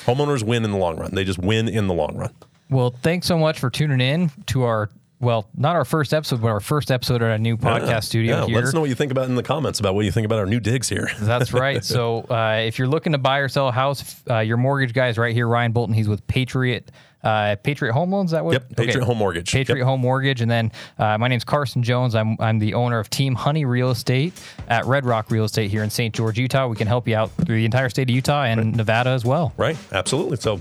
Homeowners 0.07 0.43
win 0.43 0.65
in 0.65 0.73
the 0.73 0.77
long 0.79 0.97
run. 0.97 1.15
They 1.15 1.25
just 1.25 1.39
win 1.39 1.69
in 1.69 1.87
the 1.87 1.95
long 1.95 2.17
run. 2.17 2.31
Well, 2.69 2.91
thanks 3.03 3.29
so 3.29 3.39
much 3.39 3.61
for 3.61 3.71
tuning 3.71 4.01
in 4.01 4.31
to 4.47 4.65
our 4.65 4.91
well, 5.21 5.49
not 5.57 5.77
our 5.77 5.85
first 5.85 6.13
episode, 6.13 6.43
but 6.43 6.49
our 6.49 6.61
first 6.61 6.91
episode 6.91 7.23
at 7.23 7.31
a 7.31 7.39
new 7.39 7.57
podcast 7.57 7.89
Yeah. 7.89 8.01
studio 8.01 8.37
Yeah, 8.41 8.47
here. 8.47 8.55
Let 8.57 8.65
us 8.65 8.75
know 8.75 8.81
what 8.81 8.89
you 8.91 8.95
think 8.95 9.13
about 9.13 9.29
in 9.29 9.35
the 9.35 9.43
comments 9.43 9.81
about 9.81 9.95
what 9.95 10.05
you 10.05 10.13
think 10.13 10.25
about 10.27 10.39
our 10.39 10.47
new 10.47 10.61
digs 10.61 10.89
here. 10.89 11.11
That's 11.21 11.53
right. 11.53 11.85
So 11.85 12.21
uh, 12.31 12.63
if 12.67 12.79
you're 12.79 12.89
looking 12.89 13.13
to 13.13 13.19
buy 13.19 13.39
or 13.39 13.49
sell 13.49 13.69
a 13.69 13.73
house, 13.73 14.23
uh, 14.31 14.39
your 14.41 14.57
mortgage 14.59 14.93
guy 14.93 15.09
is 15.09 15.17
right 15.19 15.35
here, 15.35 15.49
Ryan 15.49 15.73
Bolton. 15.73 15.95
He's 15.95 16.09
with 16.09 16.27
Patriot. 16.27 16.91
Uh, 17.25 17.57
Patriot 17.57 17.93
Home 17.93 18.13
Loans. 18.13 18.31
That 18.31 18.45
what? 18.45 18.53
Yep, 18.53 18.77
Patriot 18.77 19.05
Home 19.05 19.19
Mortgage. 19.19 19.51
Patriot 19.53 19.79
Yep. 19.79 19.87
Home 19.87 20.01
Mortgage, 20.01 20.43
and 20.43 20.51
then 20.51 20.71
uh, 20.97 21.19
my 21.19 21.27
name's 21.27 21.43
Carson 21.43 21.83
Jones. 21.83 22.15
I'm 22.15 22.37
I'm 22.39 22.61
the 22.61 22.75
owner 22.75 23.01
of 23.01 23.11
Team 23.11 23.35
Honey 23.35 23.65
Real 23.65 23.91
Estate 23.91 24.33
at 24.69 24.85
Red 24.85 25.05
Rock 25.05 25.29
Real 25.33 25.43
Estate 25.45 25.69
here 25.71 25.83
in 25.83 25.91
St. 25.91 26.15
George, 26.15 26.39
Utah. 26.39 26.69
We 26.69 26.77
can 26.77 26.87
help 26.87 27.09
you 27.09 27.17
out 27.17 27.33
through 27.33 27.57
the 27.57 27.65
entire 27.65 27.89
state 27.89 28.09
of 28.11 28.15
Utah 28.15 28.45
and 28.45 28.77
Nevada 28.77 29.11
as 29.11 29.25
well. 29.25 29.53
Right? 29.57 29.77
Absolutely. 29.91 30.37
So 30.37 30.61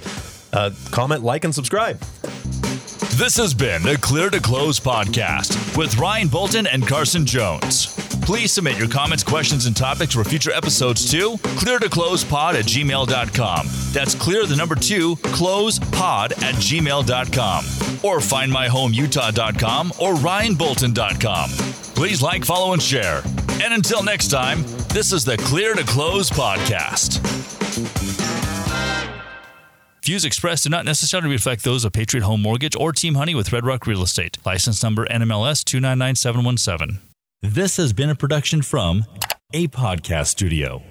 uh, 0.53 0.71
comment, 0.89 1.21
like, 1.21 1.43
and 1.43 1.53
subscribe. 1.53 2.01
This 3.15 3.37
has 3.37 3.53
been 3.53 3.81
the 3.81 3.97
Clear 3.97 4.29
to 4.29 4.41
Close 4.41 4.77
podcast 4.77 5.77
with 5.77 5.97
Ryan 5.97 6.27
Bolton 6.27 6.67
and 6.67 6.85
Carson 6.85 7.25
Jones. 7.25 7.85
Please 8.25 8.51
submit 8.51 8.77
your 8.77 8.89
comments, 8.89 9.23
questions, 9.23 9.67
and 9.67 9.77
topics 9.77 10.15
for 10.15 10.25
future 10.25 10.51
episodes 10.51 11.09
to 11.11 11.37
clear 11.57 11.79
to 11.79 11.87
close 11.87 12.25
pod 12.25 12.57
at 12.57 12.65
gmail.com. 12.65 13.67
That's 13.93 14.15
clear 14.15 14.45
the 14.45 14.57
number 14.57 14.75
two, 14.75 15.15
close 15.17 15.79
pod 15.79 16.33
at 16.33 16.55
gmail.com. 16.55 17.65
Or 18.03 18.19
find 18.19 18.51
myhomeutah.com 18.51 19.93
or 19.97 20.15
ryanbolton.com. 20.15 21.49
Please 21.95 22.21
like, 22.21 22.43
follow, 22.43 22.73
and 22.73 22.83
share. 22.83 23.21
And 23.61 23.73
until 23.73 24.03
next 24.03 24.27
time, 24.27 24.63
this 24.89 25.13
is 25.13 25.23
the 25.23 25.37
Clear 25.37 25.73
to 25.73 25.85
Close 25.85 26.29
podcast. 26.29 27.21
Views 30.05 30.23
expressed 30.23 30.65
do 30.65 30.69
not 30.69 30.85
necessarily 30.85 31.31
reflect 31.31 31.63
those 31.63 31.83
of 31.83 31.91
Patriot 31.91 32.21
Home 32.21 32.39
Mortgage 32.39 32.75
or 32.75 32.91
Team 32.91 33.15
Honey 33.15 33.33
with 33.33 33.51
Red 33.51 33.65
Rock 33.65 33.87
Real 33.87 34.03
Estate. 34.03 34.37
License 34.45 34.83
number 34.83 35.07
NMLS 35.07 35.63
299717. 35.65 36.99
This 37.41 37.77
has 37.77 37.91
been 37.91 38.11
a 38.11 38.15
production 38.15 38.61
from 38.61 39.05
a 39.51 39.67
podcast 39.67 40.27
studio. 40.27 40.83